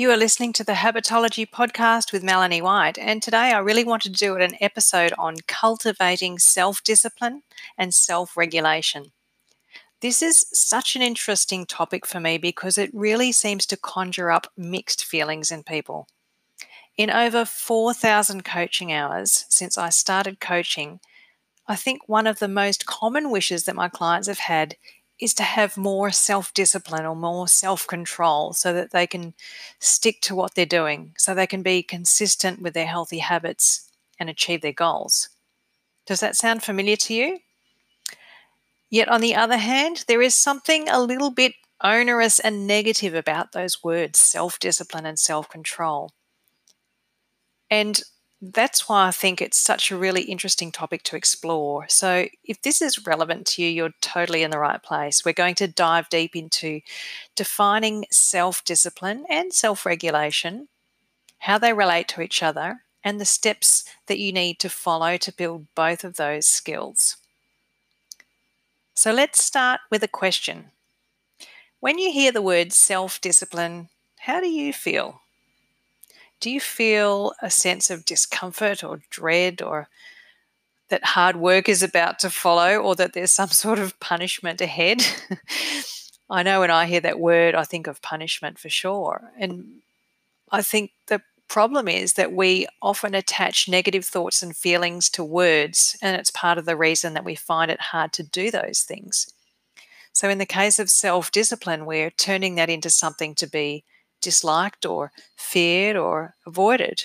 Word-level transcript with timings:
You 0.00 0.10
are 0.12 0.16
listening 0.16 0.54
to 0.54 0.64
the 0.64 0.72
Habitology 0.72 1.46
podcast 1.46 2.10
with 2.10 2.22
Melanie 2.22 2.62
White, 2.62 2.96
and 2.96 3.22
today 3.22 3.52
I 3.52 3.58
really 3.58 3.84
wanted 3.84 4.14
to 4.14 4.18
do 4.18 4.34
an 4.36 4.56
episode 4.58 5.12
on 5.18 5.36
cultivating 5.46 6.38
self 6.38 6.82
discipline 6.82 7.42
and 7.76 7.92
self 7.92 8.34
regulation. 8.34 9.12
This 10.00 10.22
is 10.22 10.46
such 10.54 10.96
an 10.96 11.02
interesting 11.02 11.66
topic 11.66 12.06
for 12.06 12.18
me 12.18 12.38
because 12.38 12.78
it 12.78 12.88
really 12.94 13.30
seems 13.30 13.66
to 13.66 13.76
conjure 13.76 14.30
up 14.30 14.46
mixed 14.56 15.04
feelings 15.04 15.50
in 15.50 15.64
people. 15.64 16.08
In 16.96 17.10
over 17.10 17.44
4,000 17.44 18.42
coaching 18.42 18.90
hours 18.90 19.44
since 19.50 19.76
I 19.76 19.90
started 19.90 20.40
coaching, 20.40 21.00
I 21.68 21.76
think 21.76 22.08
one 22.08 22.26
of 22.26 22.38
the 22.38 22.48
most 22.48 22.86
common 22.86 23.30
wishes 23.30 23.64
that 23.64 23.76
my 23.76 23.90
clients 23.90 24.28
have 24.28 24.38
had 24.38 24.76
is 25.20 25.34
to 25.34 25.42
have 25.42 25.76
more 25.76 26.10
self 26.10 26.52
discipline 26.54 27.04
or 27.04 27.14
more 27.14 27.46
self 27.46 27.86
control 27.86 28.52
so 28.52 28.72
that 28.72 28.90
they 28.90 29.06
can 29.06 29.34
stick 29.78 30.20
to 30.22 30.34
what 30.34 30.54
they're 30.54 30.66
doing, 30.66 31.14
so 31.18 31.34
they 31.34 31.46
can 31.46 31.62
be 31.62 31.82
consistent 31.82 32.62
with 32.62 32.74
their 32.74 32.86
healthy 32.86 33.18
habits 33.18 33.90
and 34.18 34.28
achieve 34.28 34.62
their 34.62 34.72
goals. 34.72 35.28
Does 36.06 36.20
that 36.20 36.36
sound 36.36 36.62
familiar 36.62 36.96
to 36.96 37.14
you? 37.14 37.38
Yet, 38.90 39.08
on 39.08 39.20
the 39.20 39.36
other 39.36 39.56
hand, 39.56 40.04
there 40.08 40.22
is 40.22 40.34
something 40.34 40.88
a 40.88 41.00
little 41.00 41.30
bit 41.30 41.52
onerous 41.82 42.40
and 42.40 42.66
negative 42.66 43.14
about 43.14 43.52
those 43.52 43.82
words 43.84 44.18
self 44.18 44.58
discipline 44.58 45.06
and 45.06 45.18
self 45.18 45.48
control. 45.48 46.10
And 47.70 48.02
that's 48.42 48.88
why 48.88 49.06
I 49.06 49.10
think 49.10 49.42
it's 49.42 49.58
such 49.58 49.90
a 49.90 49.96
really 49.96 50.22
interesting 50.22 50.72
topic 50.72 51.02
to 51.04 51.16
explore. 51.16 51.86
So, 51.88 52.26
if 52.42 52.62
this 52.62 52.80
is 52.80 53.06
relevant 53.06 53.46
to 53.48 53.62
you, 53.62 53.68
you're 53.68 53.92
totally 54.00 54.42
in 54.42 54.50
the 54.50 54.58
right 54.58 54.82
place. 54.82 55.24
We're 55.24 55.32
going 55.34 55.56
to 55.56 55.68
dive 55.68 56.08
deep 56.08 56.34
into 56.34 56.80
defining 57.36 58.06
self 58.10 58.64
discipline 58.64 59.26
and 59.28 59.52
self 59.52 59.84
regulation, 59.84 60.68
how 61.40 61.58
they 61.58 61.74
relate 61.74 62.08
to 62.08 62.22
each 62.22 62.42
other, 62.42 62.84
and 63.04 63.20
the 63.20 63.26
steps 63.26 63.84
that 64.06 64.18
you 64.18 64.32
need 64.32 64.58
to 64.60 64.70
follow 64.70 65.18
to 65.18 65.32
build 65.32 65.66
both 65.74 66.04
of 66.04 66.16
those 66.16 66.46
skills. 66.46 67.18
So, 68.94 69.12
let's 69.12 69.42
start 69.42 69.80
with 69.90 70.02
a 70.02 70.08
question. 70.08 70.70
When 71.80 71.98
you 71.98 72.10
hear 72.10 72.32
the 72.32 72.42
word 72.42 72.72
self 72.72 73.20
discipline, 73.20 73.90
how 74.20 74.40
do 74.40 74.48
you 74.48 74.72
feel? 74.72 75.20
Do 76.40 76.50
you 76.50 76.60
feel 76.60 77.34
a 77.42 77.50
sense 77.50 77.90
of 77.90 78.04
discomfort 78.04 78.82
or 78.82 79.02
dread 79.10 79.62
or 79.62 79.88
that 80.88 81.04
hard 81.04 81.36
work 81.36 81.68
is 81.68 81.82
about 81.82 82.18
to 82.18 82.30
follow 82.30 82.78
or 82.78 82.94
that 82.96 83.12
there's 83.12 83.30
some 83.30 83.48
sort 83.50 83.78
of 83.78 83.98
punishment 84.00 84.60
ahead? 84.60 85.02
I 86.30 86.42
know 86.42 86.60
when 86.60 86.70
I 86.70 86.86
hear 86.86 87.00
that 87.00 87.18
word, 87.18 87.54
I 87.54 87.64
think 87.64 87.86
of 87.86 88.02
punishment 88.02 88.58
for 88.58 88.68
sure. 88.68 89.32
And 89.38 89.80
I 90.50 90.62
think 90.62 90.92
the 91.08 91.22
problem 91.48 91.88
is 91.88 92.14
that 92.14 92.32
we 92.32 92.66
often 92.80 93.14
attach 93.14 93.68
negative 93.68 94.04
thoughts 94.04 94.40
and 94.42 94.56
feelings 94.56 95.10
to 95.10 95.24
words, 95.24 95.98
and 96.00 96.16
it's 96.16 96.30
part 96.30 96.56
of 96.56 96.64
the 96.64 96.76
reason 96.76 97.14
that 97.14 97.24
we 97.24 97.34
find 97.34 97.70
it 97.70 97.80
hard 97.80 98.12
to 98.14 98.22
do 98.22 98.50
those 98.50 98.82
things. 98.82 99.32
So, 100.12 100.28
in 100.28 100.38
the 100.38 100.46
case 100.46 100.78
of 100.78 100.88
self 100.88 101.32
discipline, 101.32 101.86
we're 101.86 102.10
turning 102.10 102.54
that 102.54 102.70
into 102.70 102.90
something 102.90 103.34
to 103.36 103.46
be 103.48 103.84
disliked 104.20 104.86
or 104.86 105.12
feared 105.36 105.96
or 105.96 106.34
avoided. 106.46 107.04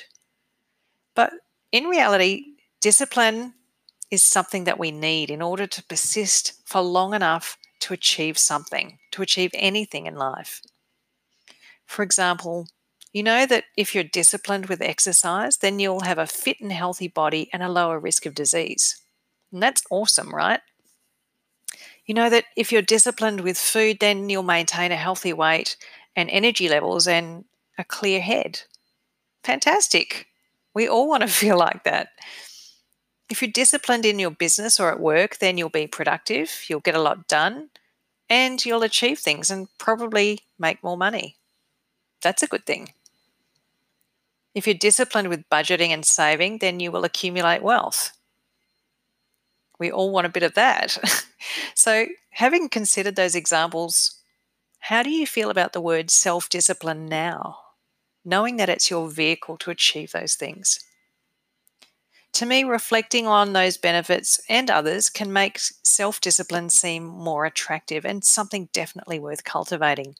But 1.15 1.31
in 1.71 1.85
reality, 1.85 2.55
discipline 2.81 3.53
is 4.11 4.23
something 4.23 4.65
that 4.65 4.79
we 4.79 4.91
need 4.91 5.29
in 5.29 5.41
order 5.41 5.67
to 5.67 5.83
persist 5.83 6.53
for 6.65 6.81
long 6.81 7.13
enough 7.13 7.57
to 7.81 7.93
achieve 7.93 8.37
something, 8.37 8.99
to 9.11 9.21
achieve 9.21 9.51
anything 9.53 10.05
in 10.05 10.15
life. 10.15 10.61
For 11.85 12.03
example, 12.03 12.67
you 13.13 13.23
know 13.23 13.45
that 13.45 13.65
if 13.77 13.95
you're 13.95 14.03
disciplined 14.03 14.65
with 14.67 14.81
exercise, 14.81 15.57
then 15.57 15.79
you'll 15.79 16.01
have 16.01 16.17
a 16.17 16.27
fit 16.27 16.59
and 16.59 16.71
healthy 16.71 17.07
body 17.07 17.49
and 17.53 17.63
a 17.63 17.69
lower 17.69 17.99
risk 17.99 18.25
of 18.25 18.35
disease. 18.35 19.01
And 19.51 19.63
that's 19.63 19.83
awesome, 19.89 20.33
right? 20.33 20.59
You 22.05 22.13
know 22.13 22.29
that 22.29 22.45
if 22.55 22.71
you're 22.71 22.81
disciplined 22.81 23.41
with 23.41 23.57
food, 23.57 23.97
then 23.99 24.29
you'll 24.29 24.43
maintain 24.43 24.91
a 24.91 24.97
healthy 24.97 25.33
weight 25.33 25.77
and 26.15 26.29
energy 26.29 26.69
levels 26.69 27.07
and 27.07 27.45
a 27.77 27.83
clear 27.83 28.21
head. 28.21 28.61
Fantastic. 29.43 30.27
We 30.73 30.87
all 30.87 31.07
want 31.07 31.21
to 31.21 31.27
feel 31.41 31.57
like 31.57 31.83
that. 31.83 32.09
If 33.29 33.41
you're 33.41 33.51
disciplined 33.51 34.05
in 34.05 34.19
your 34.19 34.31
business 34.31 34.79
or 34.79 34.91
at 34.91 34.99
work, 34.99 35.39
then 35.39 35.57
you'll 35.57 35.69
be 35.69 35.87
productive, 35.87 36.65
you'll 36.67 36.79
get 36.79 36.95
a 36.95 37.01
lot 37.01 37.27
done, 37.27 37.69
and 38.29 38.63
you'll 38.63 38.83
achieve 38.83 39.19
things 39.19 39.49
and 39.49 39.67
probably 39.79 40.41
make 40.59 40.83
more 40.83 40.97
money. 40.97 41.37
That's 42.21 42.43
a 42.43 42.47
good 42.47 42.65
thing. 42.65 42.93
If 44.53 44.65
you're 44.65 44.75
disciplined 44.75 45.29
with 45.29 45.49
budgeting 45.49 45.89
and 45.89 46.05
saving, 46.05 46.59
then 46.59 46.79
you 46.79 46.91
will 46.91 47.03
accumulate 47.03 47.61
wealth. 47.61 48.11
We 49.79 49.91
all 49.91 50.11
want 50.11 50.27
a 50.27 50.31
bit 50.31 50.43
of 50.43 50.53
that. 50.53 50.97
so, 51.75 52.05
having 52.29 52.69
considered 52.69 53.15
those 53.17 53.35
examples, 53.35 54.21
how 54.89 55.01
do 55.01 55.09
you 55.09 55.25
feel 55.25 55.49
about 55.49 55.73
the 55.73 55.81
word 55.81 56.11
self 56.11 56.47
discipline 56.47 57.07
now, 57.07 57.57
knowing 58.23 58.57
that 58.57 58.69
it's 58.69 58.91
your 58.91 59.09
vehicle 59.09 59.57
to 59.57 59.71
achieve 59.71 60.11
those 60.11 60.35
things? 60.35 60.79
To 62.33 62.45
me, 62.45 62.63
reflecting 62.63 63.25
on 63.25 63.53
those 63.53 63.77
benefits 63.77 64.39
and 64.47 64.69
others 64.69 65.09
can 65.09 65.33
make 65.33 65.57
self 65.57 66.21
discipline 66.21 66.69
seem 66.69 67.03
more 67.03 67.45
attractive 67.45 68.05
and 68.05 68.23
something 68.23 68.69
definitely 68.73 69.17
worth 69.17 69.43
cultivating. 69.43 70.17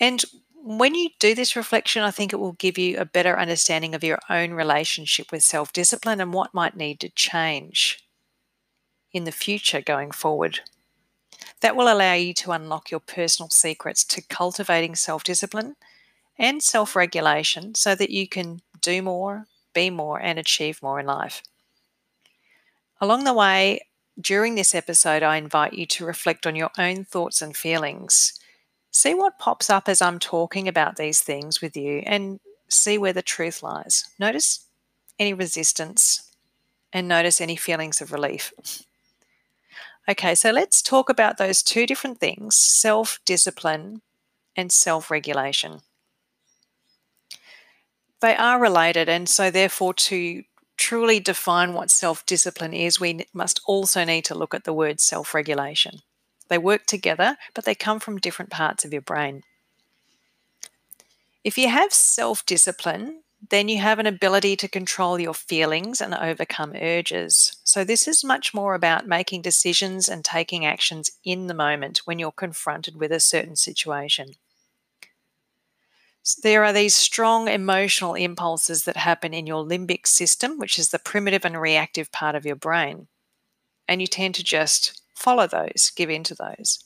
And 0.00 0.24
when 0.56 0.96
you 0.96 1.10
do 1.20 1.36
this 1.36 1.54
reflection, 1.54 2.02
I 2.02 2.10
think 2.10 2.32
it 2.32 2.40
will 2.40 2.52
give 2.54 2.76
you 2.76 2.98
a 2.98 3.04
better 3.04 3.38
understanding 3.38 3.94
of 3.94 4.02
your 4.02 4.18
own 4.28 4.50
relationship 4.50 5.30
with 5.30 5.44
self 5.44 5.72
discipline 5.72 6.20
and 6.20 6.32
what 6.32 6.54
might 6.54 6.76
need 6.76 6.98
to 7.00 7.08
change 7.08 8.00
in 9.12 9.22
the 9.22 9.30
future 9.30 9.80
going 9.80 10.10
forward. 10.10 10.58
That 11.60 11.76
will 11.76 11.92
allow 11.92 12.14
you 12.14 12.34
to 12.34 12.52
unlock 12.52 12.90
your 12.90 13.00
personal 13.00 13.50
secrets 13.50 14.04
to 14.04 14.22
cultivating 14.22 14.94
self 14.94 15.24
discipline 15.24 15.76
and 16.38 16.62
self 16.62 16.94
regulation 16.94 17.74
so 17.74 17.94
that 17.94 18.10
you 18.10 18.28
can 18.28 18.60
do 18.80 19.02
more, 19.02 19.46
be 19.74 19.90
more, 19.90 20.20
and 20.20 20.38
achieve 20.38 20.82
more 20.82 21.00
in 21.00 21.06
life. 21.06 21.42
Along 23.00 23.24
the 23.24 23.32
way, 23.32 23.80
during 24.20 24.54
this 24.54 24.74
episode, 24.74 25.22
I 25.22 25.36
invite 25.36 25.74
you 25.74 25.86
to 25.86 26.04
reflect 26.04 26.46
on 26.46 26.56
your 26.56 26.70
own 26.78 27.04
thoughts 27.04 27.40
and 27.40 27.56
feelings. 27.56 28.38
See 28.90 29.14
what 29.14 29.38
pops 29.38 29.70
up 29.70 29.88
as 29.88 30.02
I'm 30.02 30.18
talking 30.18 30.66
about 30.66 30.96
these 30.96 31.20
things 31.20 31.60
with 31.60 31.76
you 31.76 32.02
and 32.06 32.40
see 32.68 32.98
where 32.98 33.12
the 33.12 33.22
truth 33.22 33.62
lies. 33.62 34.04
Notice 34.18 34.66
any 35.18 35.34
resistance 35.34 36.32
and 36.92 37.06
notice 37.06 37.40
any 37.40 37.56
feelings 37.56 38.00
of 38.00 38.12
relief. 38.12 38.52
Okay, 40.08 40.34
so 40.34 40.50
let's 40.50 40.80
talk 40.80 41.10
about 41.10 41.36
those 41.36 41.62
two 41.62 41.86
different 41.86 42.18
things 42.18 42.56
self 42.56 43.20
discipline 43.26 44.00
and 44.56 44.72
self 44.72 45.10
regulation. 45.10 45.80
They 48.20 48.34
are 48.34 48.60
related, 48.60 49.08
and 49.10 49.28
so 49.28 49.50
therefore, 49.50 49.92
to 49.94 50.44
truly 50.78 51.20
define 51.20 51.74
what 51.74 51.90
self 51.90 52.24
discipline 52.24 52.72
is, 52.72 52.98
we 52.98 53.26
must 53.34 53.60
also 53.66 54.04
need 54.04 54.24
to 54.24 54.34
look 54.34 54.54
at 54.54 54.64
the 54.64 54.72
word 54.72 54.98
self 54.98 55.34
regulation. 55.34 55.98
They 56.48 56.56
work 56.56 56.86
together, 56.86 57.36
but 57.54 57.66
they 57.66 57.74
come 57.74 58.00
from 58.00 58.16
different 58.16 58.50
parts 58.50 58.86
of 58.86 58.92
your 58.94 59.02
brain. 59.02 59.42
If 61.44 61.58
you 61.58 61.68
have 61.68 61.92
self 61.92 62.46
discipline, 62.46 63.24
then 63.50 63.68
you 63.68 63.78
have 63.78 63.98
an 63.98 64.06
ability 64.06 64.56
to 64.56 64.68
control 64.68 65.18
your 65.18 65.34
feelings 65.34 66.00
and 66.00 66.14
overcome 66.14 66.74
urges. 66.74 67.56
So, 67.62 67.84
this 67.84 68.08
is 68.08 68.24
much 68.24 68.52
more 68.52 68.74
about 68.74 69.06
making 69.06 69.42
decisions 69.42 70.08
and 70.08 70.24
taking 70.24 70.66
actions 70.66 71.10
in 71.24 71.46
the 71.46 71.54
moment 71.54 71.98
when 72.04 72.18
you're 72.18 72.32
confronted 72.32 72.96
with 72.96 73.12
a 73.12 73.20
certain 73.20 73.56
situation. 73.56 74.32
There 76.42 76.64
are 76.64 76.72
these 76.72 76.94
strong 76.94 77.48
emotional 77.48 78.14
impulses 78.14 78.84
that 78.84 78.98
happen 78.98 79.32
in 79.32 79.46
your 79.46 79.64
limbic 79.64 80.06
system, 80.06 80.58
which 80.58 80.78
is 80.78 80.90
the 80.90 80.98
primitive 80.98 81.44
and 81.44 81.58
reactive 81.58 82.12
part 82.12 82.34
of 82.34 82.44
your 82.44 82.56
brain. 82.56 83.06
And 83.86 84.00
you 84.02 84.06
tend 84.06 84.34
to 84.34 84.44
just 84.44 85.00
follow 85.14 85.46
those, 85.46 85.90
give 85.96 86.10
in 86.10 86.24
to 86.24 86.34
those. 86.34 86.84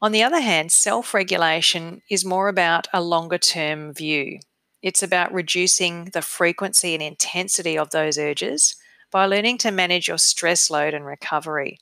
On 0.00 0.10
the 0.10 0.24
other 0.24 0.40
hand, 0.40 0.72
self 0.72 1.14
regulation 1.14 2.02
is 2.10 2.24
more 2.24 2.48
about 2.48 2.88
a 2.92 3.00
longer 3.00 3.38
term 3.38 3.92
view. 3.94 4.40
It's 4.82 5.02
about 5.02 5.32
reducing 5.32 6.06
the 6.06 6.22
frequency 6.22 6.94
and 6.94 7.02
intensity 7.02 7.78
of 7.78 7.90
those 7.90 8.18
urges 8.18 8.74
by 9.10 9.26
learning 9.26 9.58
to 9.58 9.70
manage 9.70 10.08
your 10.08 10.18
stress 10.18 10.70
load 10.70 10.92
and 10.94 11.06
recovery. 11.06 11.78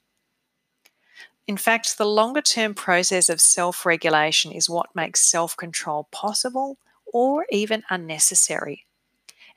In 1.46 1.56
fact, 1.56 1.98
the 1.98 2.06
longer 2.06 2.42
term 2.42 2.74
process 2.74 3.28
of 3.28 3.40
self 3.40 3.86
regulation 3.86 4.52
is 4.52 4.70
what 4.70 4.94
makes 4.94 5.28
self 5.28 5.56
control 5.56 6.08
possible 6.12 6.78
or 7.06 7.46
even 7.50 7.82
unnecessary. 7.90 8.86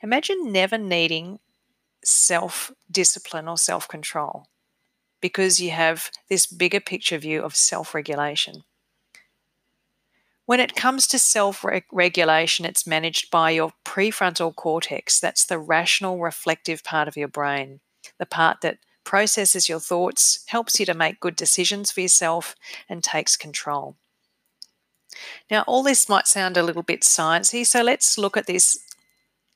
Imagine 0.02 0.50
never 0.50 0.78
needing 0.78 1.38
self 2.04 2.72
discipline 2.90 3.48
or 3.48 3.58
self 3.58 3.86
control 3.86 4.46
because 5.20 5.60
you 5.60 5.70
have 5.70 6.10
this 6.28 6.46
bigger 6.46 6.80
picture 6.80 7.18
view 7.18 7.42
of 7.42 7.56
self 7.56 7.94
regulation. 7.94 8.64
When 10.46 10.60
it 10.60 10.76
comes 10.76 11.06
to 11.08 11.18
self 11.18 11.64
regulation, 11.90 12.66
it's 12.66 12.86
managed 12.86 13.30
by 13.30 13.50
your 13.50 13.72
prefrontal 13.84 14.54
cortex. 14.54 15.18
That's 15.18 15.44
the 15.44 15.58
rational, 15.58 16.18
reflective 16.18 16.84
part 16.84 17.08
of 17.08 17.16
your 17.16 17.28
brain, 17.28 17.80
the 18.18 18.26
part 18.26 18.60
that 18.60 18.78
processes 19.04 19.68
your 19.68 19.80
thoughts, 19.80 20.44
helps 20.48 20.78
you 20.80 20.86
to 20.86 20.94
make 20.94 21.20
good 21.20 21.36
decisions 21.36 21.90
for 21.90 22.00
yourself, 22.00 22.54
and 22.88 23.02
takes 23.02 23.36
control. 23.36 23.96
Now, 25.50 25.62
all 25.66 25.82
this 25.82 26.08
might 26.08 26.26
sound 26.26 26.56
a 26.56 26.62
little 26.62 26.82
bit 26.82 27.02
sciencey, 27.02 27.64
so 27.66 27.82
let's 27.82 28.18
look 28.18 28.36
at 28.36 28.46
this 28.46 28.78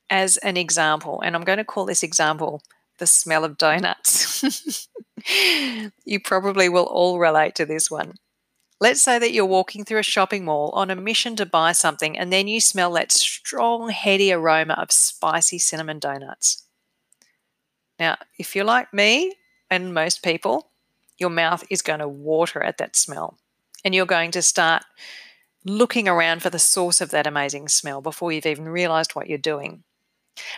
as 0.09 0.37
an 0.37 0.57
example, 0.57 1.21
and 1.21 1.35
I'm 1.35 1.43
going 1.43 1.57
to 1.57 1.63
call 1.63 1.85
this 1.85 2.03
example 2.03 2.63
the 2.97 3.07
smell 3.07 3.45
of 3.45 3.57
donuts. 3.57 4.87
you 6.05 6.19
probably 6.19 6.69
will 6.69 6.85
all 6.85 7.19
relate 7.19 7.55
to 7.55 7.65
this 7.65 7.91
one. 7.91 8.13
Let's 8.81 9.01
say 9.01 9.19
that 9.19 9.33
you're 9.33 9.45
walking 9.45 9.83
through 9.83 9.99
a 9.99 10.03
shopping 10.03 10.45
mall 10.45 10.69
on 10.73 10.89
a 10.89 10.95
mission 10.95 11.35
to 11.35 11.45
buy 11.45 11.73
something, 11.73 12.17
and 12.17 12.31
then 12.31 12.47
you 12.47 12.61
smell 12.61 12.93
that 12.93 13.11
strong, 13.11 13.89
heady 13.89 14.31
aroma 14.31 14.75
of 14.75 14.91
spicy 14.91 15.59
cinnamon 15.59 15.99
donuts. 15.99 16.63
Now, 17.99 18.17
if 18.37 18.55
you're 18.55 18.63
like 18.65 18.93
me 18.93 19.35
and 19.69 19.93
most 19.93 20.23
people, 20.23 20.69
your 21.17 21.29
mouth 21.29 21.65
is 21.69 21.81
going 21.81 21.99
to 21.99 22.07
water 22.07 22.63
at 22.63 22.77
that 22.77 22.95
smell, 22.95 23.37
and 23.83 23.93
you're 23.93 24.05
going 24.05 24.31
to 24.31 24.41
start 24.41 24.83
looking 25.65 26.07
around 26.07 26.41
for 26.41 26.49
the 26.49 26.57
source 26.57 27.01
of 27.01 27.11
that 27.11 27.27
amazing 27.27 27.67
smell 27.67 27.99
before 27.99 28.31
you've 28.31 28.45
even 28.45 28.69
realized 28.69 29.11
what 29.11 29.27
you're 29.27 29.37
doing. 29.37 29.83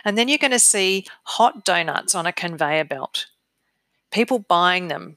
And 0.04 0.16
then 0.16 0.28
you're 0.28 0.38
going 0.38 0.52
to 0.52 0.60
see 0.60 1.06
hot 1.24 1.64
donuts 1.64 2.14
on 2.14 2.24
a 2.24 2.32
conveyor 2.32 2.84
belt, 2.84 3.26
people 4.12 4.38
buying 4.38 4.86
them, 4.86 5.16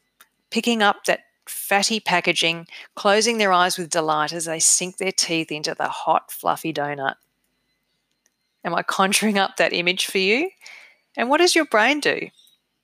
picking 0.50 0.81
up 0.81 1.06
that 1.06 1.19
fatty 1.50 2.00
packaging, 2.00 2.68
closing 2.95 3.38
their 3.38 3.51
eyes 3.51 3.77
with 3.77 3.89
delight 3.89 4.33
as 4.33 4.45
they 4.45 4.59
sink 4.59 4.97
their 4.97 5.12
teeth 5.12 5.51
into 5.51 5.75
the 5.75 5.88
hot, 5.88 6.31
fluffy 6.31 6.74
donut. 6.74 7.15
Am 8.63 8.74
I 8.74 8.81
conjuring 8.81 9.38
up 9.38 9.57
that 9.57 9.74
image 9.74 10.06
for 10.06 10.18
you? 10.18 10.50
And 11.15 11.30
what 11.30 11.38
does 11.38 11.56
your 11.56 11.65
brain 11.65 12.00
do? 12.00 12.30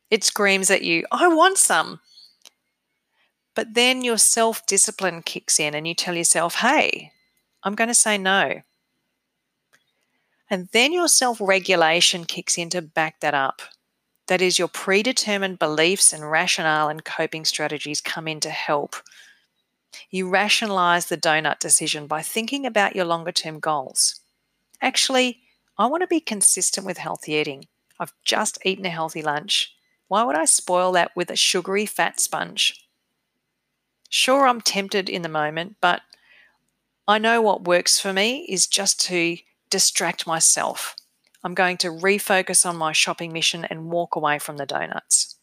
It 0.10 0.24
screams 0.24 0.70
at 0.70 0.84
you, 0.84 1.06
I 1.12 1.28
want 1.28 1.58
some. 1.58 2.00
But 3.56 3.74
then 3.74 4.04
your 4.04 4.18
self 4.18 4.66
discipline 4.66 5.22
kicks 5.24 5.60
in 5.60 5.76
and 5.76 5.88
you 5.88 5.94
tell 5.94 6.16
yourself, 6.16 6.56
hey, 6.56 7.12
I'm 7.64 7.76
going 7.76 7.90
to 7.90 7.94
say 7.94 8.18
no. 8.18 8.62
And 10.50 10.68
then 10.74 10.92
your 10.92 11.08
self 11.08 11.40
regulation 11.40 12.26
kicks 12.26 12.58
in 12.58 12.70
to 12.72 12.82
back 12.82 13.20
that 13.22 13.34
up. 13.34 13.62
That 14.28 14.42
is, 14.42 14.58
your 14.60 14.68
predetermined 14.68 15.60
beliefs 15.60 16.14
and 16.14 16.30
rationale 16.30 16.90
and 16.90 17.04
coping 17.04 17.46
strategies 17.46 18.02
come 18.02 18.28
in 18.28 18.40
to 18.42 18.50
help. 18.50 18.96
You 20.10 20.30
rationalize 20.30 21.08
the 21.08 21.18
donut 21.18 21.60
decision 21.60 22.08
by 22.08 22.22
thinking 22.22 22.66
about 22.66 22.96
your 22.96 23.06
longer 23.06 23.32
term 23.32 23.60
goals. 23.60 24.22
Actually, 24.82 25.42
I 25.78 25.88
want 25.88 26.02
to 26.02 26.08
be 26.08 26.20
consistent 26.20 26.86
with 26.86 26.98
healthy 26.98 27.34
eating. 27.34 27.66
I've 28.00 28.14
just 28.24 28.58
eaten 28.66 28.86
a 28.86 28.90
healthy 28.90 29.22
lunch. 29.22 29.76
Why 30.08 30.24
would 30.24 30.36
I 30.36 30.46
spoil 30.46 30.92
that 30.94 31.12
with 31.16 31.30
a 31.30 31.36
sugary 31.36 31.86
fat 31.86 32.20
sponge? 32.20 32.88
Sure, 34.10 34.46
I'm 34.46 34.60
tempted 34.60 35.10
in 35.10 35.22
the 35.22 35.30
moment, 35.30 35.78
but 35.80 36.02
I 37.08 37.18
know 37.18 37.42
what 37.42 37.64
works 37.64 38.00
for 38.00 38.12
me 38.12 38.46
is 38.50 38.68
just 38.68 39.00
to 39.08 39.38
distract 39.70 40.28
myself. 40.28 40.96
I'm 41.44 41.54
going 41.54 41.78
to 41.78 41.88
refocus 41.88 42.66
on 42.66 42.76
my 42.76 42.92
shopping 42.92 43.34
mission 43.34 43.66
and 43.66 43.92
walk 43.92 44.16
away 44.16 44.40
from 44.40 44.58
the 44.58 44.66
donuts. 44.66 45.38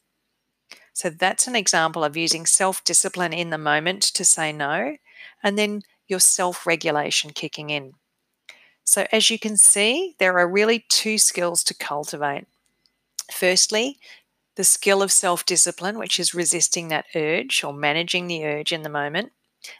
So 0.92 1.10
that's 1.10 1.46
an 1.46 1.56
example 1.56 2.04
of 2.04 2.16
using 2.16 2.46
self 2.46 2.82
discipline 2.84 3.32
in 3.32 3.50
the 3.50 3.58
moment 3.58 4.02
to 4.02 4.24
say 4.24 4.52
no, 4.52 4.96
and 5.42 5.58
then 5.58 5.82
your 6.08 6.20
self 6.20 6.66
regulation 6.66 7.30
kicking 7.30 7.70
in. 7.70 7.92
So, 8.84 9.06
as 9.12 9.30
you 9.30 9.38
can 9.38 9.56
see, 9.56 10.16
there 10.18 10.38
are 10.38 10.48
really 10.48 10.84
two 10.88 11.18
skills 11.18 11.62
to 11.64 11.74
cultivate. 11.74 12.46
Firstly, 13.30 13.98
the 14.56 14.64
skill 14.64 15.02
of 15.02 15.12
self 15.12 15.46
discipline, 15.46 15.98
which 15.98 16.18
is 16.18 16.34
resisting 16.34 16.88
that 16.88 17.06
urge 17.14 17.62
or 17.62 17.72
managing 17.72 18.26
the 18.26 18.44
urge 18.44 18.72
in 18.72 18.82
the 18.82 18.88
moment. 18.88 19.32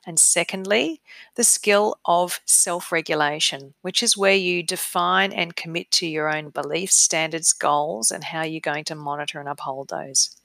And 0.06 0.19
secondly, 0.19 1.00
the 1.35 1.44
skill 1.44 1.99
of 2.05 2.40
self 2.44 2.93
regulation, 2.93 3.75
which 3.82 4.02
is 4.02 4.17
where 4.17 4.35
you 4.35 4.62
define 4.62 5.32
and 5.32 5.56
commit 5.56 5.90
to 5.93 6.06
your 6.06 6.35
own 6.35 6.50
beliefs, 6.50 6.96
standards, 6.96 7.52
goals, 7.52 8.11
and 8.11 8.25
how 8.25 8.43
you're 8.43 8.61
going 8.61 8.85
to 8.85 8.94
monitor 8.94 9.40
and 9.40 9.49
uphold 9.49 9.88
those. 9.88 10.37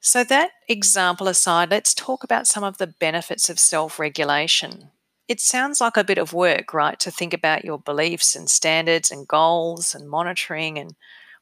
So, 0.00 0.22
that 0.22 0.50
example 0.68 1.26
aside, 1.26 1.70
let's 1.70 1.92
talk 1.92 2.22
about 2.22 2.46
some 2.46 2.62
of 2.62 2.78
the 2.78 2.86
benefits 2.86 3.50
of 3.50 3.58
self 3.58 3.98
regulation. 3.98 4.90
It 5.26 5.40
sounds 5.40 5.80
like 5.80 5.96
a 5.96 6.04
bit 6.04 6.18
of 6.18 6.32
work, 6.32 6.72
right, 6.72 6.98
to 7.00 7.10
think 7.10 7.34
about 7.34 7.64
your 7.64 7.80
beliefs 7.80 8.36
and 8.36 8.48
standards 8.48 9.10
and 9.10 9.26
goals 9.26 9.94
and 9.94 10.08
monitoring. 10.08 10.78
And 10.78 10.94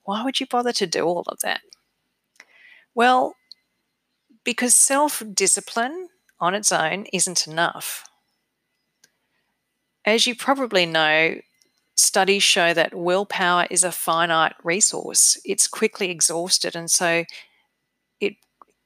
why 0.05 0.25
would 0.25 0.41
you 0.41 0.47
bother 0.47 0.73
to 0.73 0.87
do 0.87 1.05
all 1.05 1.25
of 1.26 1.41
that? 1.41 1.61
Well, 2.94 3.37
because 4.44 4.75
self 4.75 5.23
discipline 5.32 6.08
on 6.41 6.55
its 6.55 6.70
own 6.73 7.06
isn't 7.12 7.46
enough. 7.46 8.05
As 10.05 10.26
you 10.26 10.35
probably 10.35 10.85
know, 10.85 11.41
studies 11.96 12.43
show 12.43 12.75
that 12.75 12.94
willpower 12.94 13.67
is 13.70 13.85
a 13.85 13.93
finite 13.93 14.55
resource. 14.62 15.41
It's 15.44 15.67
quickly 15.67 16.11
exhausted, 16.11 16.76
and 16.76 16.91
so 16.91 17.25
it, 18.20 18.35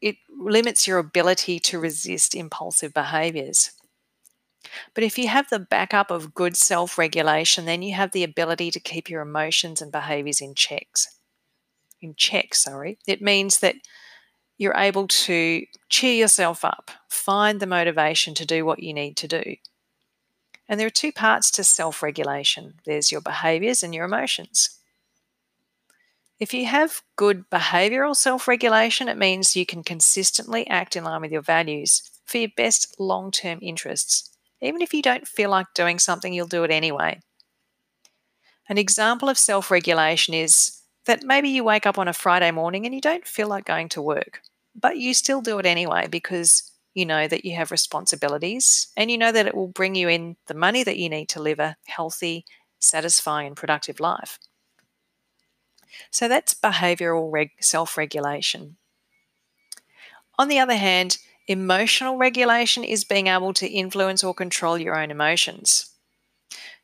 it 0.00 0.16
limits 0.38 0.86
your 0.86 0.98
ability 0.98 1.58
to 1.60 1.80
resist 1.80 2.34
impulsive 2.34 2.94
behaviors. 2.94 3.72
But 4.94 5.04
if 5.04 5.18
you 5.18 5.28
have 5.28 5.48
the 5.48 5.58
backup 5.58 6.10
of 6.10 6.34
good 6.34 6.56
self 6.56 6.98
regulation, 6.98 7.64
then 7.64 7.82
you 7.82 7.94
have 7.94 8.12
the 8.12 8.24
ability 8.24 8.70
to 8.72 8.80
keep 8.80 9.08
your 9.08 9.22
emotions 9.22 9.80
and 9.80 9.90
behaviors 9.90 10.40
in 10.40 10.54
checks. 10.54 11.06
In 12.00 12.14
check, 12.16 12.54
sorry. 12.54 12.98
It 13.06 13.22
means 13.22 13.60
that 13.60 13.76
you're 14.58 14.76
able 14.76 15.06
to 15.06 15.64
cheer 15.88 16.14
yourself 16.14 16.64
up, 16.64 16.90
find 17.08 17.60
the 17.60 17.66
motivation 17.66 18.34
to 18.34 18.44
do 18.44 18.64
what 18.64 18.82
you 18.82 18.92
need 18.92 19.16
to 19.16 19.28
do. 19.28 19.56
And 20.68 20.78
there 20.78 20.86
are 20.86 20.90
two 20.90 21.12
parts 21.12 21.50
to 21.52 21.64
self 21.64 22.02
regulation 22.02 22.74
there's 22.84 23.10
your 23.10 23.22
behaviors 23.22 23.82
and 23.82 23.94
your 23.94 24.04
emotions. 24.04 24.78
If 26.38 26.54
you 26.54 26.66
have 26.66 27.02
good 27.16 27.48
behavioral 27.50 28.14
self 28.14 28.46
regulation, 28.46 29.08
it 29.08 29.16
means 29.16 29.56
you 29.56 29.64
can 29.64 29.82
consistently 29.82 30.66
act 30.68 30.94
in 30.94 31.04
line 31.04 31.22
with 31.22 31.32
your 31.32 31.42
values 31.42 32.10
for 32.26 32.38
your 32.38 32.50
best 32.56 32.96
long 32.98 33.30
term 33.30 33.58
interests. 33.62 34.36
Even 34.60 34.82
if 34.82 34.92
you 34.92 35.02
don't 35.02 35.26
feel 35.26 35.50
like 35.50 35.66
doing 35.74 35.98
something, 35.98 36.32
you'll 36.32 36.46
do 36.46 36.64
it 36.64 36.70
anyway. 36.70 37.20
An 38.68 38.76
example 38.76 39.28
of 39.28 39.38
self 39.38 39.70
regulation 39.70 40.34
is 40.34 40.77
that 41.08 41.24
maybe 41.24 41.48
you 41.48 41.64
wake 41.64 41.86
up 41.86 41.98
on 41.98 42.08
a 42.08 42.12
Friday 42.12 42.50
morning 42.52 42.86
and 42.86 42.94
you 42.94 43.00
don't 43.00 43.26
feel 43.26 43.48
like 43.48 43.64
going 43.64 43.88
to 43.90 44.02
work, 44.02 44.42
but 44.76 44.98
you 44.98 45.14
still 45.14 45.40
do 45.40 45.58
it 45.58 45.66
anyway 45.66 46.06
because 46.08 46.70
you 46.94 47.06
know 47.06 47.26
that 47.28 47.44
you 47.44 47.56
have 47.56 47.70
responsibilities 47.72 48.88
and 48.96 49.10
you 49.10 49.18
know 49.18 49.32
that 49.32 49.46
it 49.46 49.54
will 49.56 49.68
bring 49.68 49.94
you 49.94 50.08
in 50.08 50.36
the 50.46 50.54
money 50.54 50.84
that 50.84 50.98
you 50.98 51.08
need 51.08 51.28
to 51.30 51.42
live 51.42 51.58
a 51.58 51.76
healthy, 51.86 52.44
satisfying, 52.78 53.48
and 53.48 53.56
productive 53.56 54.00
life. 54.00 54.38
So 56.10 56.28
that's 56.28 56.54
behavioral 56.54 57.32
reg- 57.32 57.52
self 57.60 57.96
regulation. 57.96 58.76
On 60.38 60.48
the 60.48 60.58
other 60.58 60.76
hand, 60.76 61.18
emotional 61.46 62.16
regulation 62.18 62.84
is 62.84 63.04
being 63.04 63.26
able 63.26 63.52
to 63.54 63.66
influence 63.68 64.22
or 64.22 64.34
control 64.34 64.78
your 64.78 65.00
own 65.00 65.10
emotions. 65.10 65.90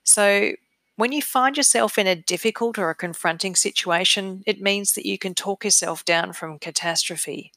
So, 0.04 0.52
when 0.96 1.12
you 1.12 1.22
find 1.22 1.56
yourself 1.56 1.98
in 1.98 2.06
a 2.06 2.14
difficult 2.14 2.78
or 2.78 2.90
a 2.90 2.94
confronting 2.94 3.56
situation, 3.56 4.42
it 4.46 4.60
means 4.60 4.92
that 4.92 5.06
you 5.06 5.18
can 5.18 5.34
talk 5.34 5.64
yourself 5.64 6.04
down 6.04 6.32
from 6.32 6.58
catastrophe, 6.58 7.52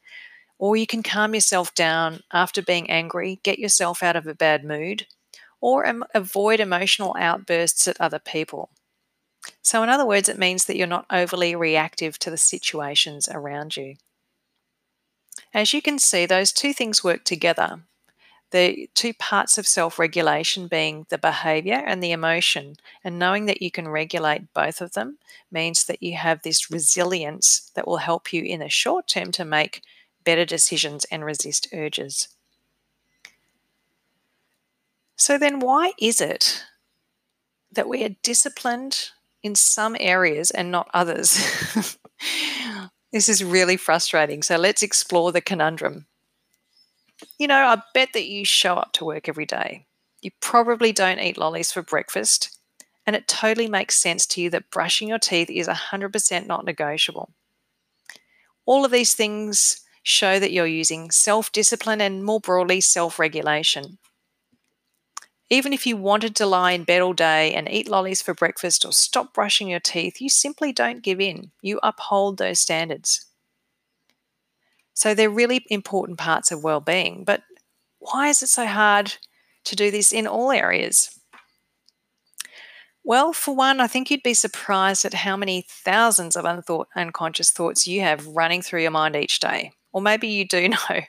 or 0.58 0.76
you 0.76 0.88
can 0.88 1.04
calm 1.04 1.36
yourself 1.36 1.74
down 1.76 2.22
after 2.34 2.62
being 2.62 2.90
angry, 2.90 3.40
get 3.44 3.60
yourself 3.60 4.02
out 4.02 4.16
of 4.16 4.26
a 4.26 4.34
bad 4.34 4.64
mood, 4.64 5.06
or 5.62 5.86
avoid 6.16 6.60
emotional 6.60 7.16
outbursts 7.20 7.88
at 7.88 8.00
other 8.00 8.20
people. 8.20 8.70
So, 9.62 9.84
in 9.84 9.90
other 9.90 10.06
words, 10.06 10.30
it 10.30 10.40
means 10.40 10.66
that 10.66 10.76
you're 10.76 10.88
not 10.88 11.06
overly 11.12 11.56
reactive 11.56 12.18
to 12.20 12.32
the 12.32 12.38
situations 12.38 13.30
around 13.30 13.78
you. 13.78 13.96
As 15.54 15.74
you 15.74 15.82
can 15.82 16.00
see, 16.00 16.26
those 16.26 16.52
two 16.52 16.74
things 16.74 17.04
work 17.04 17.24
together 17.24 17.82
the 18.52 18.90
two 18.94 19.14
parts 19.14 19.58
of 19.58 19.68
self 19.68 20.00
regulation 20.00 20.68
being 20.68 21.06
the 21.10 21.18
behavior 21.18 21.84
and 21.86 22.02
the 22.02 22.12
emotion. 22.12 22.76
And 23.04 23.20
knowing 23.20 23.46
that 23.46 23.62
you 23.62 23.72
can 23.72 23.88
regulate 23.88 24.54
both 24.54 24.82
of 24.82 24.94
them 24.94 25.18
means 25.52 25.86
that 25.86 26.02
you 26.02 26.16
have 26.16 26.42
this 26.42 26.72
resilience 26.72 27.72
that 27.76 27.88
will 27.88 27.98
help 27.98 28.32
you 28.32 28.44
in 28.44 28.60
the 28.60 28.70
short 28.70 29.08
term 29.08 29.32
to 29.34 29.46
make 29.46 29.82
better 30.24 30.46
decisions 30.46 31.06
and 31.06 31.24
resist 31.26 31.68
urges. 31.74 32.30
So, 35.16 35.38
then 35.38 35.60
why 35.60 35.94
is 36.00 36.22
it 36.22 36.64
that 37.72 37.90
we 37.90 38.04
are 38.04 38.16
disciplined 38.24 39.10
in 39.44 39.56
some 39.56 39.98
areas 40.00 40.52
and 40.52 40.72
not 40.72 40.90
others? 40.94 41.36
this 43.12 43.28
is 43.28 43.44
really 43.44 43.78
frustrating. 43.78 44.44
So, 44.44 44.58
let's 44.58 44.84
explore 44.84 45.32
the 45.32 45.42
conundrum. 45.42 46.06
You 47.38 47.48
know, 47.48 47.66
I 47.66 47.82
bet 47.94 48.14
that 48.14 48.28
you 48.28 48.46
show 48.46 48.76
up 48.76 48.94
to 48.94 49.06
work 49.06 49.28
every 49.28 49.46
day. 49.46 49.86
You 50.22 50.32
probably 50.42 50.92
don't 50.92 51.20
eat 51.20 51.38
lollies 51.38 51.72
for 51.72 51.82
breakfast, 51.82 52.60
and 53.06 53.16
it 53.16 53.28
totally 53.28 53.68
makes 53.68 54.00
sense 54.00 54.26
to 54.28 54.42
you 54.42 54.50
that 54.52 54.72
brushing 54.72 55.08
your 55.08 55.20
teeth 55.20 55.50
is 55.50 55.68
100% 55.68 56.48
not 56.48 56.66
negotiable. 56.66 57.32
All 58.66 58.84
of 58.84 58.92
these 58.92 59.14
things 59.14 59.82
show 60.04 60.40
that 60.40 60.52
you're 60.52 60.68
using 60.68 61.12
self 61.12 61.52
discipline 61.52 62.02
and 62.02 62.24
more 62.24 62.40
broadly 62.40 62.82
self 62.82 63.20
regulation. 63.20 63.98
Even 65.50 65.72
if 65.72 65.86
you 65.88 65.96
wanted 65.96 66.36
to 66.36 66.46
lie 66.46 66.74
in 66.74 66.84
bed 66.84 67.02
all 67.02 67.14
day 67.14 67.54
and 67.54 67.72
eat 67.72 67.88
lollies 67.88 68.22
for 68.22 68.34
breakfast 68.34 68.84
or 68.84 68.92
stop 68.92 69.34
brushing 69.34 69.70
your 69.70 69.80
teeth, 69.80 70.20
you 70.20 70.30
simply 70.30 70.74
don't 70.74 71.02
give 71.02 71.22
in. 71.22 71.52
You 71.62 71.80
uphold 71.82 72.38
those 72.38 72.60
standards. 72.60 73.27
So 74.98 75.14
they're 75.14 75.30
really 75.30 75.64
important 75.70 76.18
parts 76.18 76.52
of 76.52 76.64
well-being, 76.64 77.24
but 77.24 77.44
why 78.00 78.30
is 78.30 78.42
it 78.42 78.48
so 78.48 78.66
hard 78.66 79.14
to 79.66 79.76
do 79.76 79.92
this 79.92 80.12
in 80.12 80.26
all 80.26 80.52
areas? 80.52 81.12
Well, 83.04 83.32
for 83.32 83.56
one, 83.56 83.80
I 83.80 83.86
think 83.86 84.10
you'd 84.10 84.24
be 84.24 84.34
surprised 84.34 85.06
at 85.06 85.14
how 85.14 85.38
many 85.38 85.64
thousands 85.70 86.36
of 86.36 86.46
unthought, 86.46 86.88
unconscious 86.96 87.52
thoughts 87.52 87.86
you 87.86 88.02
have 88.02 88.26
running 88.26 88.64
through 88.64 88.82
your 88.82 88.90
mind 88.90 89.16
each 89.16 89.40
day. 89.40 89.72
Or 89.94 90.02
maybe 90.02 90.30
you 90.30 90.48
do 90.48 90.68
know. 90.70 91.02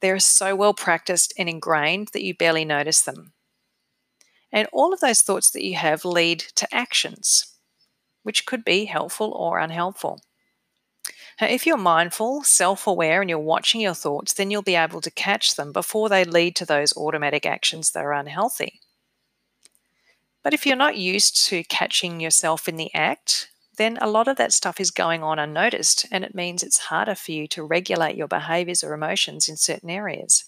They're 0.00 0.20
so 0.20 0.54
well 0.54 0.72
practiced 0.72 1.34
and 1.36 1.48
ingrained 1.48 2.10
that 2.12 2.22
you 2.22 2.36
barely 2.36 2.64
notice 2.64 3.02
them. 3.02 3.32
And 4.52 4.68
all 4.72 4.94
of 4.94 5.00
those 5.00 5.22
thoughts 5.22 5.50
that 5.50 5.64
you 5.64 5.74
have 5.74 6.04
lead 6.04 6.38
to 6.54 6.72
actions, 6.72 7.52
which 8.22 8.46
could 8.46 8.64
be 8.64 8.84
helpful 8.84 9.32
or 9.32 9.58
unhelpful. 9.58 10.20
If 11.40 11.66
you're 11.66 11.76
mindful, 11.76 12.44
self 12.44 12.86
aware, 12.86 13.20
and 13.20 13.28
you're 13.28 13.38
watching 13.38 13.80
your 13.80 13.94
thoughts, 13.94 14.32
then 14.32 14.50
you'll 14.50 14.62
be 14.62 14.74
able 14.74 15.02
to 15.02 15.10
catch 15.10 15.56
them 15.56 15.70
before 15.70 16.08
they 16.08 16.24
lead 16.24 16.56
to 16.56 16.64
those 16.64 16.96
automatic 16.96 17.44
actions 17.44 17.90
that 17.90 18.04
are 18.04 18.14
unhealthy. 18.14 18.80
But 20.42 20.54
if 20.54 20.64
you're 20.64 20.76
not 20.76 20.96
used 20.96 21.44
to 21.48 21.64
catching 21.64 22.20
yourself 22.20 22.68
in 22.68 22.76
the 22.76 22.94
act, 22.94 23.50
then 23.76 23.98
a 24.00 24.08
lot 24.08 24.28
of 24.28 24.36
that 24.38 24.52
stuff 24.52 24.80
is 24.80 24.90
going 24.90 25.22
on 25.22 25.38
unnoticed, 25.38 26.06
and 26.10 26.24
it 26.24 26.34
means 26.34 26.62
it's 26.62 26.78
harder 26.78 27.14
for 27.14 27.32
you 27.32 27.46
to 27.48 27.62
regulate 27.62 28.16
your 28.16 28.28
behaviors 28.28 28.82
or 28.82 28.94
emotions 28.94 29.48
in 29.48 29.56
certain 29.56 29.90
areas. 29.90 30.44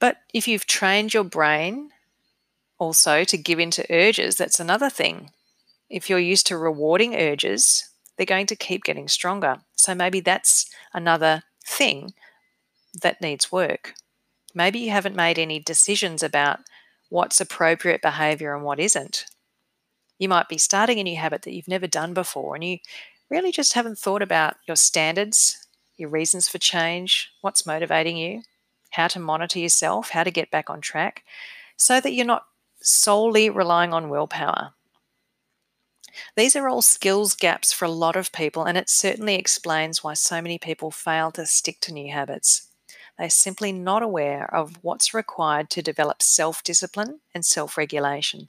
But 0.00 0.16
if 0.34 0.48
you've 0.48 0.66
trained 0.66 1.14
your 1.14 1.22
brain 1.22 1.90
also 2.78 3.22
to 3.24 3.36
give 3.36 3.60
in 3.60 3.70
to 3.72 3.86
urges, 3.94 4.36
that's 4.36 4.58
another 4.58 4.90
thing. 4.90 5.30
If 5.88 6.08
you're 6.08 6.18
used 6.18 6.46
to 6.48 6.56
rewarding 6.56 7.14
urges, 7.14 7.89
they're 8.20 8.26
going 8.26 8.44
to 8.44 8.54
keep 8.54 8.84
getting 8.84 9.08
stronger. 9.08 9.56
So 9.76 9.94
maybe 9.94 10.20
that's 10.20 10.66
another 10.92 11.42
thing 11.64 12.12
that 13.00 13.22
needs 13.22 13.50
work. 13.50 13.94
Maybe 14.54 14.78
you 14.78 14.90
haven't 14.90 15.16
made 15.16 15.38
any 15.38 15.58
decisions 15.58 16.22
about 16.22 16.60
what's 17.08 17.40
appropriate 17.40 18.02
behavior 18.02 18.54
and 18.54 18.62
what 18.62 18.78
isn't. 18.78 19.24
You 20.18 20.28
might 20.28 20.50
be 20.50 20.58
starting 20.58 20.98
a 20.98 21.02
new 21.02 21.16
habit 21.16 21.40
that 21.42 21.54
you've 21.54 21.66
never 21.66 21.86
done 21.86 22.12
before, 22.12 22.54
and 22.54 22.62
you 22.62 22.80
really 23.30 23.52
just 23.52 23.72
haven't 23.72 23.98
thought 23.98 24.20
about 24.20 24.56
your 24.68 24.76
standards, 24.76 25.66
your 25.96 26.10
reasons 26.10 26.46
for 26.46 26.58
change, 26.58 27.32
what's 27.40 27.64
motivating 27.64 28.18
you, 28.18 28.42
how 28.90 29.08
to 29.08 29.18
monitor 29.18 29.60
yourself, 29.60 30.10
how 30.10 30.24
to 30.24 30.30
get 30.30 30.50
back 30.50 30.68
on 30.68 30.82
track, 30.82 31.24
so 31.78 32.02
that 32.02 32.12
you're 32.12 32.26
not 32.26 32.44
solely 32.82 33.48
relying 33.48 33.94
on 33.94 34.10
willpower. 34.10 34.74
These 36.36 36.56
are 36.56 36.68
all 36.68 36.82
skills 36.82 37.34
gaps 37.34 37.72
for 37.72 37.84
a 37.84 37.90
lot 37.90 38.16
of 38.16 38.32
people, 38.32 38.64
and 38.64 38.76
it 38.76 38.88
certainly 38.88 39.34
explains 39.34 40.02
why 40.02 40.14
so 40.14 40.40
many 40.40 40.58
people 40.58 40.90
fail 40.90 41.30
to 41.32 41.46
stick 41.46 41.80
to 41.82 41.92
new 41.92 42.12
habits. 42.12 42.68
They're 43.18 43.30
simply 43.30 43.72
not 43.72 44.02
aware 44.02 44.52
of 44.54 44.78
what's 44.82 45.12
required 45.12 45.68
to 45.70 45.82
develop 45.82 46.22
self 46.22 46.62
discipline 46.62 47.20
and 47.34 47.44
self 47.44 47.76
regulation. 47.76 48.48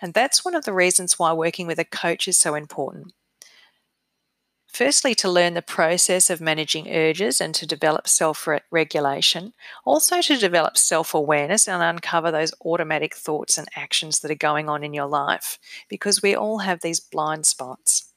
And 0.00 0.14
that's 0.14 0.44
one 0.44 0.54
of 0.54 0.64
the 0.64 0.72
reasons 0.72 1.18
why 1.18 1.32
working 1.32 1.66
with 1.66 1.78
a 1.78 1.84
coach 1.84 2.28
is 2.28 2.38
so 2.38 2.54
important. 2.54 3.12
Firstly, 4.72 5.14
to 5.16 5.28
learn 5.30 5.54
the 5.54 5.62
process 5.62 6.30
of 6.30 6.40
managing 6.40 6.90
urges 6.90 7.40
and 7.40 7.54
to 7.54 7.66
develop 7.66 8.08
self 8.08 8.48
regulation. 8.70 9.52
Also, 9.84 10.22
to 10.22 10.36
develop 10.38 10.76
self 10.78 11.14
awareness 11.14 11.68
and 11.68 11.82
uncover 11.82 12.30
those 12.30 12.54
automatic 12.64 13.14
thoughts 13.14 13.58
and 13.58 13.68
actions 13.76 14.20
that 14.20 14.30
are 14.30 14.34
going 14.34 14.68
on 14.68 14.82
in 14.82 14.94
your 14.94 15.06
life, 15.06 15.58
because 15.88 16.22
we 16.22 16.34
all 16.34 16.58
have 16.58 16.80
these 16.80 17.00
blind 17.00 17.46
spots. 17.46 18.08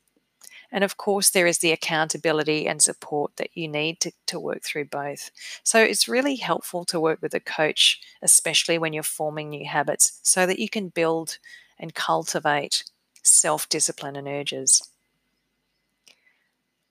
And 0.71 0.83
of 0.83 0.97
course, 0.97 1.29
there 1.29 1.47
is 1.47 1.59
the 1.59 1.71
accountability 1.71 2.67
and 2.67 2.81
support 2.81 3.37
that 3.37 3.51
you 3.55 3.67
need 3.67 3.99
to, 4.01 4.11
to 4.27 4.39
work 4.39 4.63
through 4.63 4.85
both. 4.85 5.31
So 5.63 5.81
it's 5.81 6.07
really 6.07 6.35
helpful 6.37 6.85
to 6.85 6.99
work 6.99 7.21
with 7.21 7.33
a 7.33 7.39
coach, 7.39 8.01
especially 8.21 8.77
when 8.77 8.93
you're 8.93 9.03
forming 9.03 9.49
new 9.49 9.65
habits, 9.67 10.19
so 10.23 10.45
that 10.45 10.59
you 10.59 10.69
can 10.69 10.89
build 10.89 11.37
and 11.79 11.93
cultivate 11.93 12.83
self 13.23 13.69
discipline 13.69 14.15
and 14.15 14.27
urges. 14.27 14.81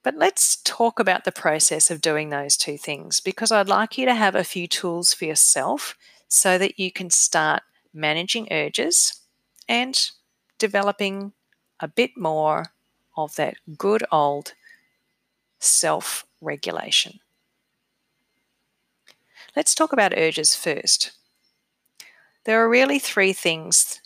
But 0.05 0.17
let's 0.17 0.57
talk 0.57 0.99
about 0.99 1.23
the 1.23 1.31
process 1.31 1.89
of 1.89 1.99
doing 1.99 2.29
those 2.29 2.57
two 2.57 2.77
things 2.77 3.19
because 3.19 3.51
I'd 3.51 3.67
like 3.67 3.97
you 3.97 4.05
to 4.05 4.13
have 4.13 4.35
a 4.35 4.43
few 4.43 4.67
tools 4.67 5.15
for 5.15 5.25
yourself 5.25 5.97
so 6.27 6.59
that 6.59 6.79
you 6.79 6.91
can 6.91 7.09
start 7.09 7.63
managing 7.91 8.47
urges 8.51 9.19
and 9.67 9.99
developing 10.59 11.33
a 11.79 11.87
bit 11.87 12.11
more 12.15 12.67
of 13.17 13.35
that 13.37 13.55
good 13.79 14.03
old 14.11 14.53
self 15.59 16.27
regulation. 16.39 17.19
Let's 19.55 19.73
talk 19.73 19.91
about 19.91 20.13
urges 20.15 20.55
first. 20.55 21.13
There 22.43 22.63
are 22.63 22.69
really 22.69 22.99
three 22.99 23.33
things 23.33 24.01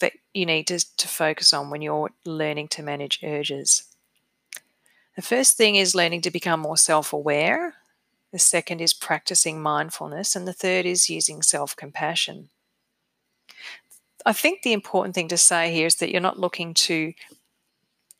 that 0.00 0.12
you 0.34 0.44
need 0.44 0.66
to, 0.66 0.78
to 0.98 1.08
focus 1.08 1.54
on 1.54 1.70
when 1.70 1.80
you're 1.80 2.10
learning 2.26 2.68
to 2.68 2.82
manage 2.82 3.20
urges. 3.24 3.87
The 5.18 5.22
first 5.22 5.56
thing 5.56 5.74
is 5.74 5.96
learning 5.96 6.20
to 6.22 6.30
become 6.30 6.60
more 6.60 6.76
self 6.76 7.12
aware. 7.12 7.74
The 8.30 8.38
second 8.38 8.80
is 8.80 8.94
practicing 8.94 9.60
mindfulness. 9.60 10.36
And 10.36 10.46
the 10.46 10.52
third 10.52 10.86
is 10.86 11.10
using 11.10 11.42
self 11.42 11.74
compassion. 11.74 12.50
I 14.24 14.32
think 14.32 14.62
the 14.62 14.72
important 14.72 15.16
thing 15.16 15.26
to 15.26 15.36
say 15.36 15.72
here 15.74 15.88
is 15.88 15.96
that 15.96 16.12
you're 16.12 16.20
not 16.20 16.38
looking 16.38 16.72
to 16.86 17.14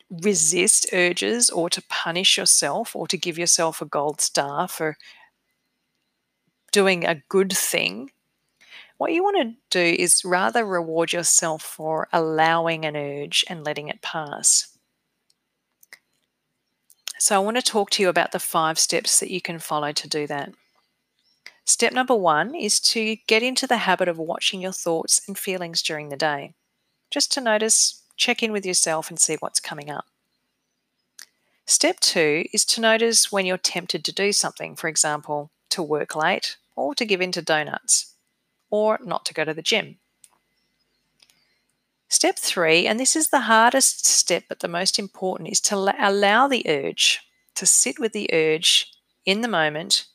resist 0.09 0.87
urges 0.91 1.49
or 1.49 1.69
to 1.69 1.81
punish 1.83 2.37
yourself 2.37 2.93
or 2.97 3.07
to 3.07 3.17
give 3.17 3.37
yourself 3.37 3.81
a 3.81 3.85
gold 3.85 4.19
star 4.19 4.67
for 4.67 4.97
doing 6.73 7.05
a 7.05 7.23
good 7.29 7.53
thing. 7.53 8.11
What 8.97 9.13
you 9.13 9.23
want 9.23 9.37
to 9.37 9.55
do 9.69 9.95
is 9.97 10.25
rather 10.25 10.65
reward 10.65 11.13
yourself 11.13 11.61
for 11.61 12.09
allowing 12.11 12.83
an 12.83 12.97
urge 12.97 13.45
and 13.47 13.63
letting 13.63 13.87
it 13.87 14.01
pass. 14.01 14.77
So, 17.19 17.35
I 17.35 17.39
want 17.39 17.57
to 17.57 17.61
talk 17.61 17.89
to 17.91 18.01
you 18.01 18.07
about 18.07 18.31
the 18.31 18.39
five 18.39 18.79
steps 18.79 19.19
that 19.19 19.29
you 19.29 19.41
can 19.41 19.59
follow 19.59 19.91
to 19.91 20.07
do 20.07 20.25
that. 20.27 20.53
Step 21.65 21.93
number 21.93 22.15
one 22.15 22.55
is 22.55 22.79
to 22.79 23.17
get 23.27 23.43
into 23.43 23.67
the 23.67 23.77
habit 23.77 24.07
of 24.07 24.17
watching 24.17 24.61
your 24.61 24.71
thoughts 24.71 25.21
and 25.27 25.37
feelings 25.37 25.81
during 25.81 26.09
the 26.09 26.17
day. 26.17 26.53
Just 27.11 27.31
to 27.33 27.41
notice, 27.41 28.03
check 28.15 28.41
in 28.41 28.51
with 28.51 28.65
yourself 28.65 29.09
and 29.09 29.19
see 29.19 29.35
what's 29.39 29.59
coming 29.59 29.91
up. 29.91 30.05
Step 31.67 31.99
two 31.99 32.45
is 32.51 32.65
to 32.65 32.81
notice 32.81 33.31
when 33.31 33.45
you're 33.45 33.57
tempted 33.57 34.03
to 34.05 34.11
do 34.11 34.31
something, 34.31 34.75
for 34.75 34.87
example, 34.87 35.51
to 35.69 35.83
work 35.83 36.15
late 36.15 36.57
or 36.75 36.95
to 36.95 37.05
give 37.05 37.21
in 37.21 37.31
to 37.33 37.41
donuts 37.41 38.15
or 38.71 38.97
not 39.03 39.25
to 39.25 39.33
go 39.35 39.45
to 39.45 39.53
the 39.53 39.61
gym. 39.61 39.98
Step 42.19 42.37
three, 42.37 42.85
and 42.85 42.99
this 42.99 43.15
is 43.15 43.29
the 43.29 43.39
hardest 43.39 44.05
step 44.05 44.43
but 44.49 44.59
the 44.59 44.67
most 44.67 44.99
important, 44.99 45.47
is 45.47 45.61
to 45.61 45.73
allow 45.73 46.49
the 46.49 46.65
urge, 46.67 47.21
to 47.55 47.65
sit 47.65 47.97
with 47.97 48.11
the 48.11 48.29
urge 48.33 48.91
in 49.25 49.39
the 49.39 49.47
moment 49.47 50.05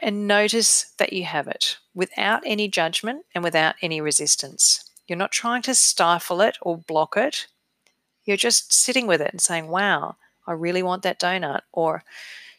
and 0.00 0.26
notice 0.26 0.94
that 0.96 1.12
you 1.12 1.24
have 1.24 1.46
it 1.46 1.76
without 1.94 2.42
any 2.46 2.68
judgment 2.68 3.26
and 3.34 3.44
without 3.44 3.74
any 3.82 4.00
resistance. 4.00 4.82
You're 5.06 5.18
not 5.18 5.30
trying 5.30 5.60
to 5.64 5.74
stifle 5.74 6.40
it 6.40 6.56
or 6.62 6.78
block 6.78 7.18
it. 7.18 7.48
You're 8.24 8.38
just 8.38 8.72
sitting 8.72 9.06
with 9.06 9.20
it 9.20 9.30
and 9.30 9.42
saying, 9.42 9.68
wow, 9.68 10.16
I 10.46 10.52
really 10.52 10.82
want 10.82 11.02
that 11.02 11.20
donut. 11.20 11.60
Or, 11.70 12.02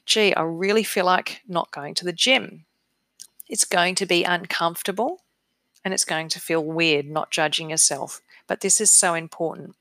gee, 0.05 0.35
I 0.35 0.43
really 0.43 0.83
feel 0.83 1.05
like 1.05 1.41
not 1.47 1.71
going 1.71 1.95
to 1.95 2.05
the 2.05 2.13
gym. 2.13 2.65
It's 3.47 3.65
going 3.65 3.95
to 3.95 4.05
be 4.05 4.23
uncomfortable 4.23 5.23
and 5.83 5.93
it's 5.93 6.05
going 6.05 6.29
to 6.29 6.39
feel 6.39 6.63
weird 6.63 7.05
not 7.05 7.31
judging 7.31 7.69
yourself. 7.69 8.21
But 8.47 8.61
this 8.61 8.81
is 8.81 8.91
so 8.91 9.13
important 9.13 9.75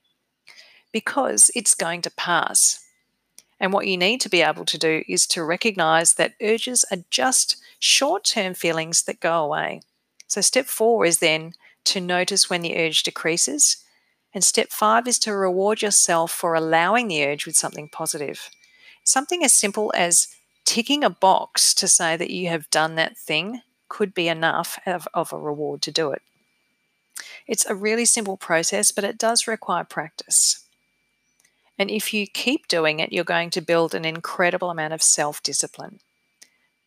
because 0.91 1.51
it's 1.55 1.75
going 1.75 2.01
to 2.03 2.11
pass. 2.11 2.85
And 3.59 3.73
what 3.73 3.87
you 3.87 3.97
need 3.97 4.21
to 4.21 4.29
be 4.29 4.41
able 4.41 4.65
to 4.65 4.77
do 4.77 5.03
is 5.07 5.27
to 5.27 5.43
recognize 5.43 6.13
that 6.13 6.35
urges 6.41 6.85
are 6.91 7.03
just 7.09 7.57
short 7.79 8.23
term 8.23 8.53
feelings 8.53 9.03
that 9.03 9.19
go 9.19 9.43
away. 9.43 9.81
So, 10.27 10.41
step 10.41 10.67
four 10.67 11.05
is 11.05 11.19
then 11.19 11.53
to 11.85 11.99
notice 11.99 12.49
when 12.49 12.61
the 12.61 12.77
urge 12.77 13.03
decreases. 13.03 13.77
And 14.33 14.43
step 14.43 14.69
five 14.69 15.07
is 15.07 15.17
to 15.19 15.33
reward 15.33 15.81
yourself 15.81 16.31
for 16.31 16.53
allowing 16.53 17.07
the 17.07 17.25
urge 17.25 17.45
with 17.45 17.55
something 17.55 17.89
positive. 17.89 18.49
Something 19.03 19.43
as 19.43 19.53
simple 19.53 19.91
as 19.95 20.27
ticking 20.65 21.03
a 21.03 21.09
box 21.09 21.73
to 21.73 21.87
say 21.87 22.15
that 22.15 22.29
you 22.29 22.47
have 22.49 22.69
done 22.69 22.93
that 22.95 23.17
thing 23.17 23.61
could 23.89 24.13
be 24.13 24.27
enough 24.27 24.79
of, 24.85 25.07
of 25.13 25.33
a 25.33 25.37
reward 25.37 25.81
to 25.81 25.91
do 25.91 26.11
it. 26.11 26.21
It's 27.47 27.65
a 27.65 27.75
really 27.75 28.05
simple 28.05 28.37
process, 28.37 28.91
but 28.91 29.03
it 29.03 29.17
does 29.17 29.47
require 29.47 29.83
practice. 29.83 30.63
And 31.77 31.89
if 31.89 32.13
you 32.13 32.27
keep 32.27 32.67
doing 32.67 32.99
it, 32.99 33.11
you're 33.11 33.23
going 33.23 33.49
to 33.51 33.61
build 33.61 33.95
an 33.95 34.05
incredible 34.05 34.69
amount 34.69 34.93
of 34.93 35.01
self 35.01 35.41
discipline 35.41 35.99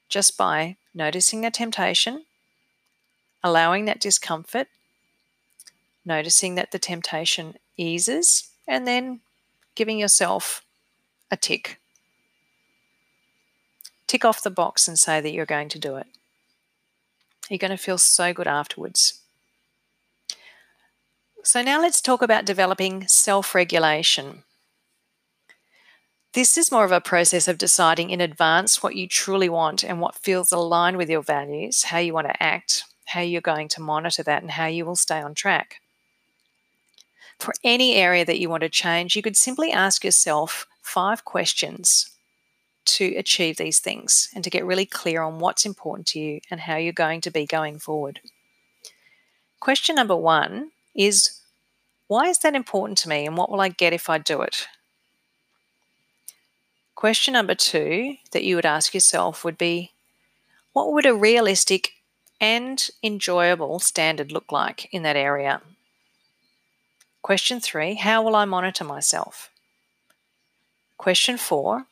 just 0.09 0.37
by 0.37 0.77
noticing 0.95 1.47
a 1.47 1.51
temptation, 1.51 2.25
allowing 3.43 3.87
that 3.87 3.99
discomfort, 3.99 4.69
noticing 6.05 6.55
that 6.55 6.71
the 6.71 6.79
temptation 6.79 7.55
eases, 7.79 8.51
and 8.69 8.87
then 8.87 9.21
giving 9.75 9.99
yourself 9.99 10.63
a 11.31 11.37
tick. 11.37 11.81
Tick 14.07 14.25
off 14.25 14.43
the 14.43 14.51
box 14.51 14.87
and 14.87 14.99
say 14.99 15.23
that 15.23 15.33
you're 15.33 15.47
going 15.47 15.71
to 15.71 15.79
do 15.79 15.97
it. 15.97 16.07
You're 17.51 17.59
going 17.59 17.71
to 17.71 17.77
feel 17.77 17.99
so 17.99 18.33
good 18.33 18.47
afterwards. 18.47 19.21
So, 21.45 21.61
now 21.61 21.81
let's 21.81 22.01
talk 22.01 22.23
about 22.23 22.45
developing 22.45 23.07
self 23.09 23.55
regulation. 23.55 24.45
This 26.35 26.57
is 26.57 26.73
more 26.73 26.85
of 26.85 26.93
a 26.93 27.01
process 27.01 27.47
of 27.49 27.59
deciding 27.59 28.11
in 28.11 28.21
advance 28.21 28.83
what 28.83 28.97
you 28.97 29.07
truly 29.07 29.51
want 29.51 29.85
and 29.85 30.01
what 30.01 30.15
feels 30.15 30.51
aligned 30.51 30.97
with 30.97 31.11
your 31.11 31.23
values, 31.23 31.85
how 31.85 31.99
you 31.99 32.15
want 32.15 32.29
to 32.29 32.43
act, 32.43 32.85
how 33.07 33.21
you're 33.21 33.43
going 33.43 33.69
to 33.69 33.83
monitor 33.83 34.23
that, 34.23 34.41
and 34.41 34.53
how 34.53 34.67
you 34.67 34.87
will 34.87 34.97
stay 34.97 35.21
on 35.21 35.35
track. 35.35 35.81
For 37.39 37.53
any 37.63 37.97
area 37.97 38.25
that 38.25 38.39
you 38.39 38.49
want 38.49 38.63
to 38.63 38.71
change, 38.71 39.15
you 39.15 39.21
could 39.21 39.37
simply 39.37 39.73
ask 39.73 40.05
yourself 40.05 40.67
five 40.81 41.25
questions 41.25 42.12
to 42.85 43.15
achieve 43.17 43.57
these 43.57 43.79
things 43.79 44.29
and 44.35 44.43
to 44.45 44.51
get 44.51 44.65
really 44.65 44.87
clear 44.87 45.23
on 45.23 45.39
what's 45.39 45.67
important 45.67 46.07
to 46.09 46.19
you 46.19 46.41
and 46.51 46.61
how 46.61 46.77
you're 46.77 46.93
going 46.93 47.21
to 47.21 47.31
be 47.31 47.47
going 47.47 47.79
forward. 47.79 48.21
Question 49.61 49.95
number 49.95 50.17
one 50.17 50.73
is 50.95 51.41
Why 52.09 52.29
is 52.29 52.39
that 52.41 52.55
important 52.55 52.99
to 52.99 53.09
me 53.09 53.27
and 53.27 53.37
what 53.37 53.51
will 53.51 53.61
I 53.61 53.69
get 53.69 53.93
if 53.93 54.11
I 54.11 54.19
do 54.19 54.43
it? 54.43 54.67
Question 56.95 57.35
number 57.35 57.55
two 57.55 58.17
that 58.33 58.45
you 58.45 58.57
would 58.57 58.67
ask 58.67 58.95
yourself 58.95 59.45
would 59.45 59.59
be 59.59 59.93
what 60.73 60.93
would 60.93 61.07
a 61.07 61.15
realistic 61.15 61.93
and 62.41 62.89
enjoyable 63.03 63.79
standard 63.79 64.33
look 64.33 64.51
like 64.51 64.89
in 64.93 65.03
that 65.03 65.17
area? 65.17 65.63
Question 67.23 67.61
three 67.61 67.95
how 67.95 68.23
will 68.23 68.35
I 68.35 68.45
monitor 68.45 68.85
myself? 68.85 69.51
Question 70.97 71.37
four 71.37 71.87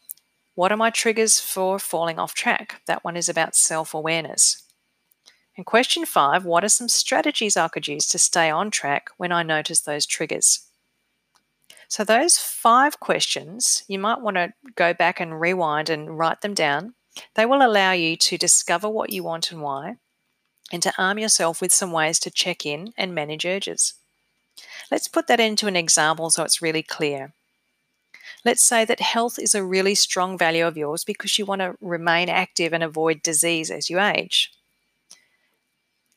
what 0.61 0.71
are 0.71 0.77
my 0.77 0.91
triggers 0.91 1.41
for 1.41 1.79
falling 1.79 2.19
off 2.19 2.35
track? 2.35 2.83
That 2.87 3.03
one 3.03 3.17
is 3.17 3.31
about 3.31 3.57
self 3.57 3.95
awareness. 3.95 4.63
And 5.57 5.65
question 5.65 6.05
five 6.05 6.45
what 6.45 6.63
are 6.63 6.69
some 6.69 6.91
strategies 6.91 7.57
I 7.57 7.69
could 7.69 7.89
use 7.89 8.07
to 8.09 8.19
stay 8.19 8.51
on 8.51 8.71
track 8.71 9.09
when 9.17 9.33
I 9.33 9.43
notice 9.43 9.81
those 9.81 10.05
triggers? 10.05 10.67
So, 11.89 12.05
those 12.05 12.37
five 12.37 13.01
questions, 13.01 13.85
you 13.89 13.99
might 13.99 14.21
want 14.21 14.37
to 14.37 14.53
go 14.75 14.93
back 14.93 15.19
and 15.19 15.41
rewind 15.41 15.89
and 15.89 16.19
write 16.19 16.43
them 16.43 16.53
down. 16.53 16.93
They 17.37 17.47
will 17.47 17.67
allow 17.67 17.93
you 17.93 18.19
to 18.19 18.37
discover 18.37 18.87
what 18.87 19.09
you 19.09 19.23
want 19.23 19.51
and 19.51 19.63
why, 19.63 19.95
and 20.71 20.83
to 20.83 20.93
arm 20.99 21.19
yourself 21.19 21.63
with 21.63 21.73
some 21.73 21.91
ways 21.91 22.19
to 22.19 22.31
check 22.31 22.67
in 22.67 22.93
and 22.99 23.15
manage 23.15 23.47
urges. 23.47 23.95
Let's 24.91 25.09
put 25.09 25.27
that 25.29 25.41
into 25.41 25.69
an 25.69 25.77
example 25.77 26.29
so 26.29 26.45
it's 26.45 26.61
really 26.61 26.83
clear. 26.83 27.33
Let's 28.45 28.65
say 28.65 28.85
that 28.85 29.01
health 29.01 29.39
is 29.39 29.55
a 29.55 29.65
really 29.65 29.95
strong 29.95 30.39
value 30.39 30.67
of 30.67 30.77
yours 30.77 31.05
because 31.05 31.39
you 31.39 31.47
want 31.47 31.61
to 31.61 31.77
remain 31.81 32.29
active 32.29 32.73
and 32.73 32.83
avoid 32.83 33.23
disease 33.23 33.71
as 33.71 33.91
you 33.91 34.01
age. 34.01 34.53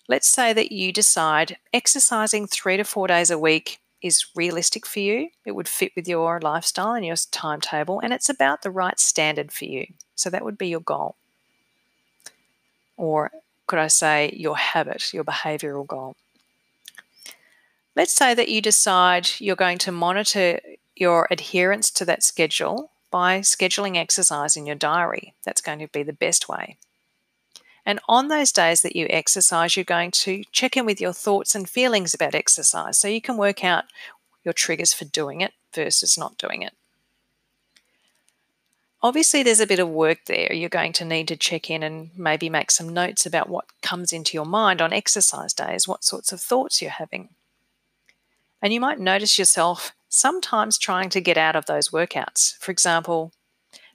Let's 0.08 0.28
say 0.28 0.54
that 0.54 0.72
you 0.72 0.92
decide 0.92 1.58
exercising 1.74 2.48
three 2.48 2.78
to 2.78 2.84
four 2.84 3.08
days 3.08 3.30
a 3.30 3.40
week 3.40 3.80
is 4.02 4.26
realistic 4.36 4.86
for 4.86 5.00
you, 5.00 5.30
it 5.46 5.54
would 5.54 5.68
fit 5.68 5.94
with 5.96 6.08
your 6.08 6.40
lifestyle 6.42 6.94
and 6.94 7.06
your 7.06 7.16
timetable, 7.32 8.02
and 8.02 8.12
it's 8.12 8.30
about 8.30 8.62
the 8.62 8.70
right 8.70 9.00
standard 9.00 9.52
for 9.52 9.64
you. 9.64 9.88
So 10.16 10.30
that 10.30 10.44
would 10.44 10.58
be 10.58 10.68
your 10.68 10.82
goal. 10.82 11.16
Or 12.98 13.32
could 13.66 13.80
I 13.80 13.88
say 13.88 14.34
your 14.38 14.58
habit, 14.58 15.14
your 15.14 15.24
behavioral 15.24 15.88
goal? 15.88 16.18
Let's 17.96 18.14
say 18.14 18.34
that 18.34 18.50
you 18.50 18.62
decide 18.62 19.30
you're 19.40 19.56
going 19.56 19.78
to 19.80 19.92
monitor 19.92 20.60
your 20.96 21.28
adherence 21.32 21.90
to 21.92 22.06
that 22.06 22.24
schedule 22.24 22.92
by 23.12 23.40
scheduling 23.40 23.96
exercise 23.96 24.58
in 24.58 24.66
your 24.66 24.76
diary. 24.76 25.34
That's 25.46 25.62
going 25.62 25.80
to 25.80 25.88
be 25.88 26.04
the 26.04 26.14
best 26.14 26.50
way. 26.50 26.78
And 27.86 28.00
on 28.08 28.28
those 28.28 28.52
days 28.52 28.82
that 28.82 28.96
you 28.96 29.08
exercise, 29.10 29.76
you're 29.76 29.84
going 29.84 30.12
to 30.12 30.44
check 30.52 30.78
in 30.78 30.86
with 30.86 31.02
your 31.02 31.14
thoughts 31.14 31.54
and 31.54 31.70
feelings 31.70 32.14
about 32.14 32.34
exercise 32.34 32.98
so 32.98 33.08
you 33.08 33.22
can 33.22 33.38
work 33.38 33.64
out 33.64 33.86
your 34.44 34.54
triggers 34.54 34.94
for 34.94 35.06
doing 35.06 35.42
it 35.42 35.54
versus 35.74 36.18
not 36.18 36.38
doing 36.38 36.62
it. 36.62 36.74
Obviously, 39.02 39.44
there's 39.44 39.60
a 39.60 39.68
bit 39.68 39.80
of 39.80 39.90
work 39.90 40.20
there. 40.28 40.54
You're 40.54 40.70
going 40.70 40.94
to 40.94 41.04
need 41.04 41.28
to 41.28 41.36
check 41.36 41.70
in 41.70 41.84
and 41.84 42.12
maybe 42.18 42.50
make 42.50 42.72
some 42.72 42.88
notes 42.88 43.26
about 43.26 43.50
what 43.50 43.66
comes 43.82 44.14
into 44.14 44.38
your 44.38 44.46
mind 44.46 44.82
on 44.82 44.94
exercise 44.94 45.54
days, 45.54 45.88
what 45.88 46.06
sorts 46.06 46.32
of 46.32 46.40
thoughts 46.40 46.82
you're 46.82 46.90
having. 46.90 47.30
And 48.62 48.72
you 48.72 48.80
might 48.80 49.00
notice 49.00 49.38
yourself 49.38 49.92
sometimes 50.14 50.78
trying 50.78 51.10
to 51.10 51.20
get 51.20 51.38
out 51.38 51.56
of 51.56 51.66
those 51.66 51.90
workouts. 51.90 52.56
For 52.60 52.72
example, 52.72 53.32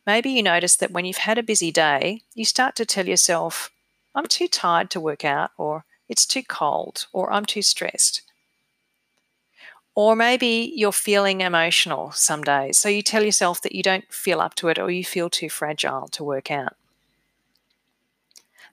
maybe 0.04 0.31
you 0.31 0.42
notice 0.42 0.74
that 0.76 0.90
when 0.90 1.04
you've 1.04 1.18
had 1.18 1.38
a 1.38 1.44
busy 1.44 1.70
day, 1.70 2.22
you 2.35 2.44
start 2.44 2.74
to 2.76 2.85
tell 2.85 3.07
yourself, 3.07 3.70
I'm 4.16 4.26
too 4.26 4.48
tired 4.48 4.90
to 4.90 5.00
work 5.00 5.24
out, 5.24 5.52
or 5.57 5.85
it's 6.09 6.26
too 6.26 6.42
cold, 6.42 7.07
or 7.12 7.33
I'm 7.33 7.46
too 7.46 7.62
stressed. 7.62 8.22
Or 9.94 10.16
maybe 10.16 10.72
you're 10.74 10.90
feeling 10.90 11.40
emotional 11.40 12.11
some 12.11 12.42
days, 12.42 12.78
so 12.78 12.88
you 12.88 13.02
tell 13.02 13.22
yourself 13.22 13.62
that 13.62 13.76
you 13.76 13.85
don't 13.85 14.12
feel 14.12 14.40
up 14.40 14.57
to 14.57 14.68
it 14.68 14.78
or 14.78 14.90
you 14.90 15.04
feel 15.04 15.31
too 15.31 15.48
fragile 15.48 16.09
to 16.09 16.24
work 16.24 16.50
out. 16.50 16.74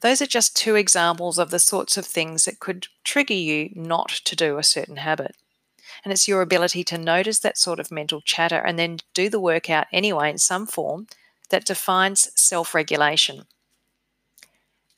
Those 0.01 0.19
are 0.19 0.27
just 0.27 0.55
two 0.55 0.75
examples 0.75 1.37
of 1.37 1.51
the 1.51 1.59
sorts 1.59 1.95
of 1.95 2.07
things 2.07 2.45
that 2.45 2.59
could 2.59 2.87
trigger 3.03 3.35
you 3.35 3.69
not 3.75 4.09
to 4.25 4.35
do 4.35 4.57
a 4.57 4.63
certain 4.63 4.97
habit. 4.97 5.35
And 6.05 6.11
it's 6.11 6.27
your 6.27 6.41
ability 6.41 6.83
to 6.85 6.97
notice 6.99 7.39
that 7.39 7.57
sort 7.57 7.79
of 7.79 7.91
mental 7.91 8.21
chatter 8.21 8.59
and 8.59 8.77
then 8.77 8.99
do 9.15 9.27
the 9.27 9.39
workout 9.39 9.87
anyway 9.91 10.29
in 10.29 10.37
some 10.37 10.67
form 10.67 11.07
that 11.49 11.65
defines 11.65 12.31
self 12.39 12.75
regulation. 12.75 13.45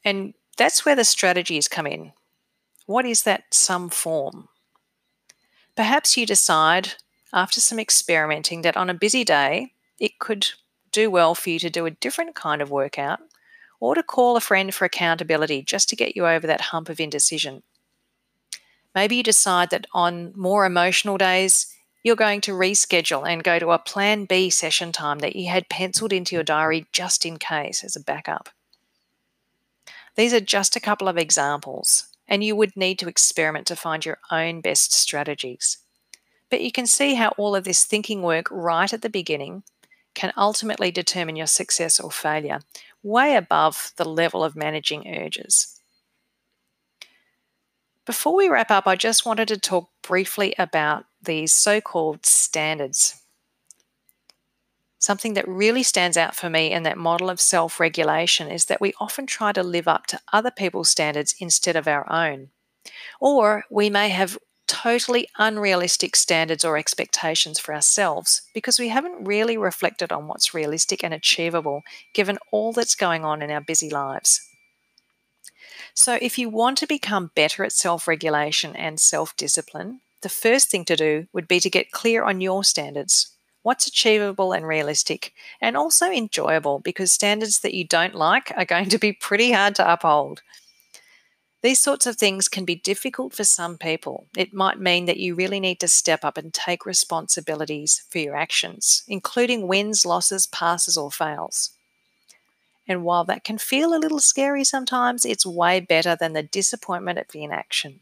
And 0.03 0.33
that's 0.57 0.85
where 0.85 0.95
the 0.95 1.05
strategies 1.05 1.69
come 1.69 1.87
in. 1.87 2.11
What 2.85 3.05
is 3.05 3.23
that 3.23 3.45
some 3.51 3.89
form? 3.89 4.49
Perhaps 5.75 6.17
you 6.17 6.25
decide 6.25 6.95
after 7.33 7.59
some 7.59 7.79
experimenting 7.79 8.61
that 8.63 8.77
on 8.77 8.89
a 8.89 8.93
busy 8.93 9.23
day, 9.23 9.73
it 9.99 10.19
could 10.19 10.47
do 10.91 11.09
well 11.09 11.35
for 11.35 11.49
you 11.49 11.59
to 11.59 11.69
do 11.69 11.85
a 11.85 11.91
different 11.91 12.35
kind 12.35 12.61
of 12.61 12.71
workout 12.71 13.19
or 13.79 13.95
to 13.95 14.03
call 14.03 14.35
a 14.35 14.41
friend 14.41 14.73
for 14.73 14.85
accountability 14.85 15.61
just 15.61 15.87
to 15.89 15.95
get 15.95 16.15
you 16.15 16.25
over 16.25 16.47
that 16.47 16.61
hump 16.61 16.89
of 16.89 16.99
indecision. 16.99 17.63
Maybe 18.97 19.17
you 19.17 19.21
decide 19.21 19.69
that 19.69 19.85
on 19.93 20.33
more 20.35 20.65
emotional 20.65 21.19
days, 21.19 21.67
you're 22.03 22.15
going 22.15 22.41
to 22.41 22.53
reschedule 22.53 23.29
and 23.29 23.43
go 23.43 23.59
to 23.59 23.69
a 23.69 23.77
plan 23.77 24.25
B 24.25 24.49
session 24.49 24.91
time 24.91 25.19
that 25.19 25.35
you 25.35 25.49
had 25.49 25.69
penciled 25.69 26.11
into 26.11 26.35
your 26.35 26.43
diary 26.43 26.87
just 26.91 27.23
in 27.23 27.37
case 27.37 27.83
as 27.83 27.95
a 27.95 28.03
backup. 28.03 28.49
These 30.15 30.33
are 30.33 30.39
just 30.39 30.75
a 30.75 30.79
couple 30.79 31.07
of 31.07 31.15
examples, 31.15 32.07
and 32.27 32.43
you 32.43 32.55
would 32.55 32.75
need 32.75 32.97
to 32.97 33.07
experiment 33.07 33.67
to 33.67 33.75
find 33.75 34.03
your 34.03 34.17
own 34.31 34.61
best 34.61 34.91
strategies. 34.93 35.77
But 36.49 36.61
you 36.61 36.71
can 36.71 36.87
see 36.87 37.13
how 37.13 37.35
all 37.37 37.55
of 37.55 37.65
this 37.65 37.83
thinking 37.83 38.23
work 38.23 38.47
right 38.49 38.91
at 38.91 39.03
the 39.03 39.11
beginning 39.11 39.61
can 40.15 40.33
ultimately 40.35 40.89
determine 40.89 41.35
your 41.35 41.45
success 41.45 41.99
or 41.99 42.09
failure, 42.09 42.61
way 43.03 43.35
above 43.35 43.91
the 43.97 44.09
level 44.09 44.43
of 44.43 44.55
managing 44.55 45.07
urges. 45.07 45.76
Before 48.07 48.37
we 48.37 48.47
wrap 48.47 48.71
up, 48.71 48.87
I 48.87 48.95
just 48.95 49.25
wanted 49.25 49.49
to 49.49 49.57
talk 49.57 49.89
briefly 50.01 50.55
about 50.57 51.03
these 51.21 51.51
so 51.51 51.81
called 51.81 52.25
standards. 52.25 53.21
Something 54.97 55.33
that 55.33 55.45
really 55.45 55.83
stands 55.83 56.15
out 56.15 56.33
for 56.33 56.49
me 56.49 56.71
in 56.71 56.83
that 56.83 56.97
model 56.97 57.29
of 57.29 57.41
self 57.41 57.81
regulation 57.81 58.49
is 58.49 58.65
that 58.65 58.79
we 58.79 58.93
often 59.01 59.25
try 59.25 59.51
to 59.51 59.61
live 59.61 59.89
up 59.89 60.07
to 60.07 60.21
other 60.31 60.51
people's 60.51 60.89
standards 60.89 61.35
instead 61.41 61.75
of 61.75 61.85
our 61.85 62.09
own. 62.09 62.51
Or 63.19 63.65
we 63.69 63.89
may 63.89 64.07
have 64.07 64.37
totally 64.67 65.27
unrealistic 65.37 66.15
standards 66.15 66.63
or 66.63 66.77
expectations 66.77 67.59
for 67.59 67.75
ourselves 67.75 68.41
because 68.53 68.79
we 68.79 68.87
haven't 68.87 69.25
really 69.27 69.57
reflected 69.57 70.13
on 70.13 70.27
what's 70.27 70.53
realistic 70.53 71.03
and 71.03 71.13
achievable 71.13 71.83
given 72.13 72.39
all 72.51 72.71
that's 72.71 72.95
going 72.95 73.25
on 73.25 73.41
in 73.41 73.51
our 73.51 73.61
busy 73.61 73.89
lives. 73.89 74.47
So, 75.93 76.17
if 76.21 76.37
you 76.37 76.49
want 76.49 76.77
to 76.79 76.87
become 76.87 77.31
better 77.35 77.63
at 77.63 77.71
self 77.71 78.07
regulation 78.07 78.75
and 78.75 78.99
self 78.99 79.35
discipline, 79.35 80.01
the 80.21 80.29
first 80.29 80.69
thing 80.69 80.85
to 80.85 80.95
do 80.95 81.27
would 81.33 81.47
be 81.47 81.59
to 81.59 81.69
get 81.69 81.91
clear 81.91 82.23
on 82.23 82.41
your 82.41 82.63
standards 82.63 83.31
what's 83.67 83.85
achievable 83.85 84.53
and 84.53 84.65
realistic, 84.65 85.33
and 85.59 85.75
also 85.75 86.09
enjoyable 86.09 86.79
because 86.79 87.11
standards 87.11 87.59
that 87.59 87.73
you 87.73 87.85
don't 87.85 88.15
like 88.15 88.49
are 88.55 88.63
going 88.63 88.87
to 88.87 88.97
be 88.97 89.11
pretty 89.11 89.51
hard 89.51 89.75
to 89.75 89.91
uphold. 89.91 90.41
These 91.63 91.81
sorts 91.81 92.05
of 92.05 92.15
things 92.15 92.47
can 92.47 92.63
be 92.63 92.75
difficult 92.75 93.33
for 93.33 93.43
some 93.43 93.77
people. 93.77 94.27
It 94.37 94.53
might 94.53 94.79
mean 94.79 95.03
that 95.05 95.17
you 95.17 95.35
really 95.35 95.59
need 95.59 95.81
to 95.81 95.89
step 95.89 96.23
up 96.23 96.37
and 96.37 96.53
take 96.53 96.85
responsibilities 96.85 98.03
for 98.09 98.19
your 98.19 98.37
actions, 98.37 99.03
including 99.05 99.67
wins, 99.67 100.05
losses, 100.05 100.47
passes, 100.47 100.95
or 100.95 101.11
fails. 101.11 101.76
And 102.87 103.03
while 103.03 103.25
that 103.25 103.43
can 103.43 103.57
feel 103.57 103.93
a 103.93 103.99
little 103.99 104.19
scary 104.19 104.63
sometimes, 104.63 105.25
it's 105.25 105.45
way 105.45 105.79
better 105.79 106.15
than 106.15 106.33
the 106.33 106.43
disappointment 106.43 107.19
of 107.19 107.25
inaction. 107.33 107.99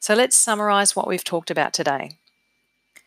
So 0.00 0.14
let's 0.14 0.36
summarize 0.36 0.96
what 0.96 1.06
we've 1.06 1.24
talked 1.24 1.50
about 1.50 1.72
today. 1.72 2.12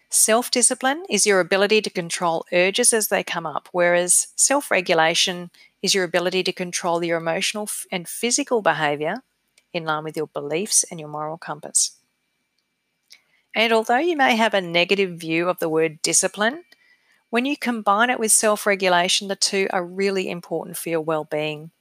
Self 0.09 0.49
discipline 0.49 1.03
is 1.09 1.27
your 1.27 1.39
ability 1.39 1.81
to 1.83 1.89
control 1.89 2.45
urges 2.51 2.93
as 2.93 3.09
they 3.09 3.23
come 3.23 3.45
up, 3.45 3.69
whereas 3.71 4.27
self 4.35 4.71
regulation 4.71 5.51
is 5.81 5.93
your 5.93 6.03
ability 6.03 6.43
to 6.43 6.51
control 6.51 7.03
your 7.03 7.17
emotional 7.17 7.69
and 7.91 8.07
physical 8.07 8.61
behavior 8.61 9.23
in 9.71 9.85
line 9.85 10.03
with 10.03 10.17
your 10.17 10.27
beliefs 10.27 10.83
and 10.89 10.99
your 10.99 11.09
moral 11.09 11.37
compass. 11.37 11.97
And 13.55 13.71
although 13.71 13.97
you 13.97 14.17
may 14.17 14.35
have 14.35 14.53
a 14.53 14.61
negative 14.61 15.19
view 15.19 15.47
of 15.49 15.59
the 15.59 15.69
word 15.69 16.01
discipline, 16.01 16.63
when 17.29 17.45
you 17.45 17.55
combine 17.57 18.09
it 18.09 18.19
with 18.19 18.31
self 18.31 18.65
regulation, 18.65 19.27
the 19.27 19.35
two 19.35 19.67
are 19.71 19.83
really 19.83 20.29
important 20.29 20.77
for 20.77 20.89
your 20.89 21.01
well 21.01 21.23
being. 21.23 21.71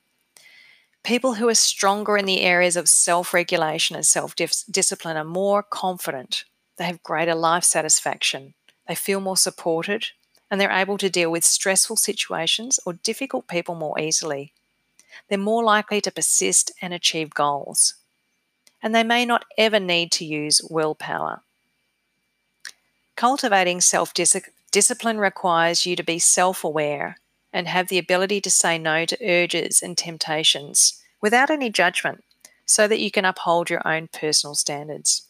People 1.02 1.34
who 1.34 1.48
are 1.48 1.54
stronger 1.54 2.18
in 2.18 2.26
the 2.26 2.42
areas 2.42 2.76
of 2.76 2.88
self 2.88 3.32
regulation 3.32 3.96
and 3.96 4.04
self 4.04 4.34
discipline 4.36 5.16
are 5.16 5.24
more 5.24 5.62
confident. 5.62 6.44
They 6.76 6.84
have 6.84 7.02
greater 7.02 7.34
life 7.34 7.64
satisfaction. 7.64 8.54
They 8.86 8.94
feel 8.94 9.20
more 9.20 9.36
supported 9.36 10.06
and 10.50 10.60
they're 10.60 10.70
able 10.70 10.96
to 10.98 11.10
deal 11.10 11.30
with 11.30 11.44
stressful 11.44 11.96
situations 11.96 12.80
or 12.86 12.94
difficult 12.94 13.48
people 13.48 13.74
more 13.74 13.98
easily. 14.00 14.52
They're 15.28 15.38
more 15.38 15.62
likely 15.62 16.00
to 16.02 16.10
persist 16.10 16.72
and 16.80 16.94
achieve 16.94 17.30
goals. 17.34 17.94
And 18.82 18.94
they 18.94 19.02
may 19.02 19.26
not 19.26 19.44
ever 19.58 19.80
need 19.80 20.12
to 20.12 20.24
use 20.24 20.62
willpower. 20.70 21.42
Cultivating 23.16 23.80
self 23.80 24.14
discipline 24.70 25.18
requires 25.18 25.86
you 25.86 25.96
to 25.96 26.02
be 26.02 26.18
self 26.18 26.64
aware 26.64 27.16
and 27.52 27.66
have 27.66 27.88
the 27.88 27.98
ability 27.98 28.40
to 28.42 28.50
say 28.50 28.78
no 28.78 29.04
to 29.04 29.16
urges 29.26 29.82
and 29.82 29.96
temptations 29.96 31.02
without 31.20 31.50
any 31.50 31.70
judgment 31.70 32.24
so 32.66 32.86
that 32.86 33.00
you 33.00 33.10
can 33.10 33.24
uphold 33.24 33.70
your 33.70 33.86
own 33.86 34.08
personal 34.12 34.54
standards. 34.54 35.28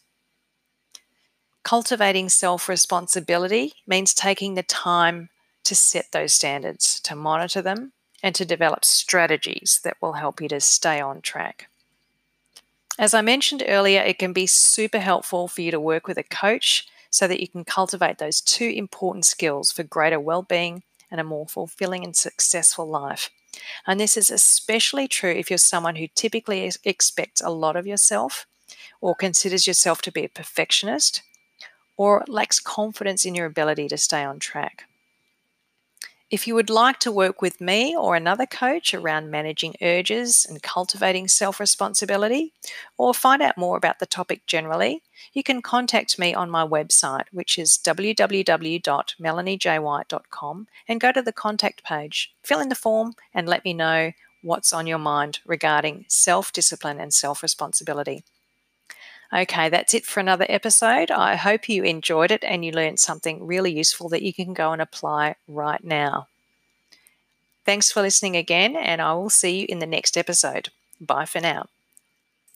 Cultivating 1.63 2.29
self 2.29 2.67
responsibility 2.67 3.73
means 3.87 4.13
taking 4.13 4.55
the 4.55 4.63
time 4.63 5.29
to 5.63 5.75
set 5.75 6.11
those 6.11 6.33
standards, 6.33 6.99
to 7.01 7.15
monitor 7.15 7.61
them, 7.61 7.93
and 8.23 8.33
to 8.35 8.45
develop 8.45 8.83
strategies 8.83 9.79
that 9.83 9.97
will 10.01 10.13
help 10.13 10.41
you 10.41 10.49
to 10.49 10.59
stay 10.59 10.99
on 10.99 11.21
track. 11.21 11.69
As 12.97 13.13
I 13.13 13.21
mentioned 13.21 13.63
earlier, 13.65 14.01
it 14.01 14.19
can 14.19 14.33
be 14.33 14.45
super 14.45 14.99
helpful 14.99 15.47
for 15.47 15.61
you 15.61 15.71
to 15.71 15.79
work 15.79 16.07
with 16.07 16.17
a 16.17 16.23
coach 16.23 16.87
so 17.09 17.27
that 17.27 17.39
you 17.39 17.47
can 17.47 17.65
cultivate 17.65 18.17
those 18.17 18.41
two 18.41 18.71
important 18.75 19.25
skills 19.25 19.71
for 19.71 19.83
greater 19.83 20.19
well-being 20.19 20.83
and 21.11 21.19
a 21.19 21.23
more 21.23 21.47
fulfilling 21.47 22.03
and 22.03 22.15
successful 22.15 22.87
life. 22.87 23.29
And 23.87 23.99
this 23.99 24.15
is 24.15 24.29
especially 24.29 25.07
true 25.07 25.31
if 25.31 25.49
you're 25.49 25.57
someone 25.57 25.95
who 25.95 26.07
typically 26.15 26.71
expects 26.83 27.41
a 27.41 27.49
lot 27.49 27.75
of 27.75 27.87
yourself 27.87 28.45
or 29.01 29.15
considers 29.15 29.65
yourself 29.65 30.01
to 30.03 30.11
be 30.11 30.25
a 30.25 30.29
perfectionist 30.29 31.23
or 31.97 32.23
lacks 32.27 32.59
confidence 32.59 33.25
in 33.25 33.35
your 33.35 33.45
ability 33.45 33.87
to 33.87 33.97
stay 33.97 34.23
on 34.23 34.39
track. 34.39 34.88
If 36.31 36.45
you 36.45 36.53
would 36.53 36.69
like 36.69 36.99
to 36.99 37.11
work 37.11 37.41
with 37.41 37.59
me 37.59 37.97
or 37.97 38.15
another 38.15 38.45
coach 38.45 38.93
around 38.93 39.31
managing 39.31 39.73
urges 39.81 40.45
and 40.47 40.61
cultivating 40.61 41.27
self 41.27 41.59
responsibility, 41.59 42.53
or 42.99 43.15
find 43.15 43.41
out 43.41 43.57
more 43.57 43.75
about 43.75 43.97
the 43.97 44.05
topic 44.05 44.45
generally, 44.45 45.01
you 45.33 45.41
can 45.41 45.63
contact 45.63 46.19
me 46.19 46.35
on 46.35 46.51
my 46.51 46.63
website, 46.63 47.25
which 47.31 47.57
is 47.57 47.79
www.melaniejwhite.com, 47.83 50.67
and 50.87 51.01
go 51.01 51.11
to 51.11 51.23
the 51.23 51.33
contact 51.33 51.83
page, 51.83 52.31
fill 52.43 52.59
in 52.59 52.69
the 52.69 52.75
form, 52.75 53.15
and 53.33 53.49
let 53.49 53.65
me 53.65 53.73
know 53.73 54.11
what's 54.43 54.71
on 54.71 54.85
your 54.85 54.99
mind 54.99 55.39
regarding 55.47 56.05
self 56.09 56.53
discipline 56.53 56.99
and 56.99 57.11
self 57.11 57.41
responsibility. 57.41 58.23
Okay, 59.31 59.69
that's 59.69 59.93
it 59.93 60.05
for 60.05 60.19
another 60.19 60.45
episode. 60.49 61.11
I 61.11 61.35
hope 61.35 61.69
you 61.69 61.83
enjoyed 61.83 62.31
it 62.31 62.43
and 62.43 62.65
you 62.65 62.71
learned 62.71 62.99
something 62.99 63.45
really 63.45 63.71
useful 63.71 64.09
that 64.09 64.23
you 64.23 64.33
can 64.33 64.53
go 64.53 64.71
and 64.71 64.81
apply 64.81 65.35
right 65.47 65.83
now. 65.83 66.27
Thanks 67.65 67.91
for 67.91 68.01
listening 68.01 68.35
again, 68.35 68.75
and 68.75 69.01
I 69.01 69.13
will 69.13 69.29
see 69.29 69.59
you 69.61 69.65
in 69.69 69.79
the 69.79 69.85
next 69.85 70.17
episode. 70.17 70.69
Bye 70.99 71.25
for 71.25 71.39
now. 71.39 71.67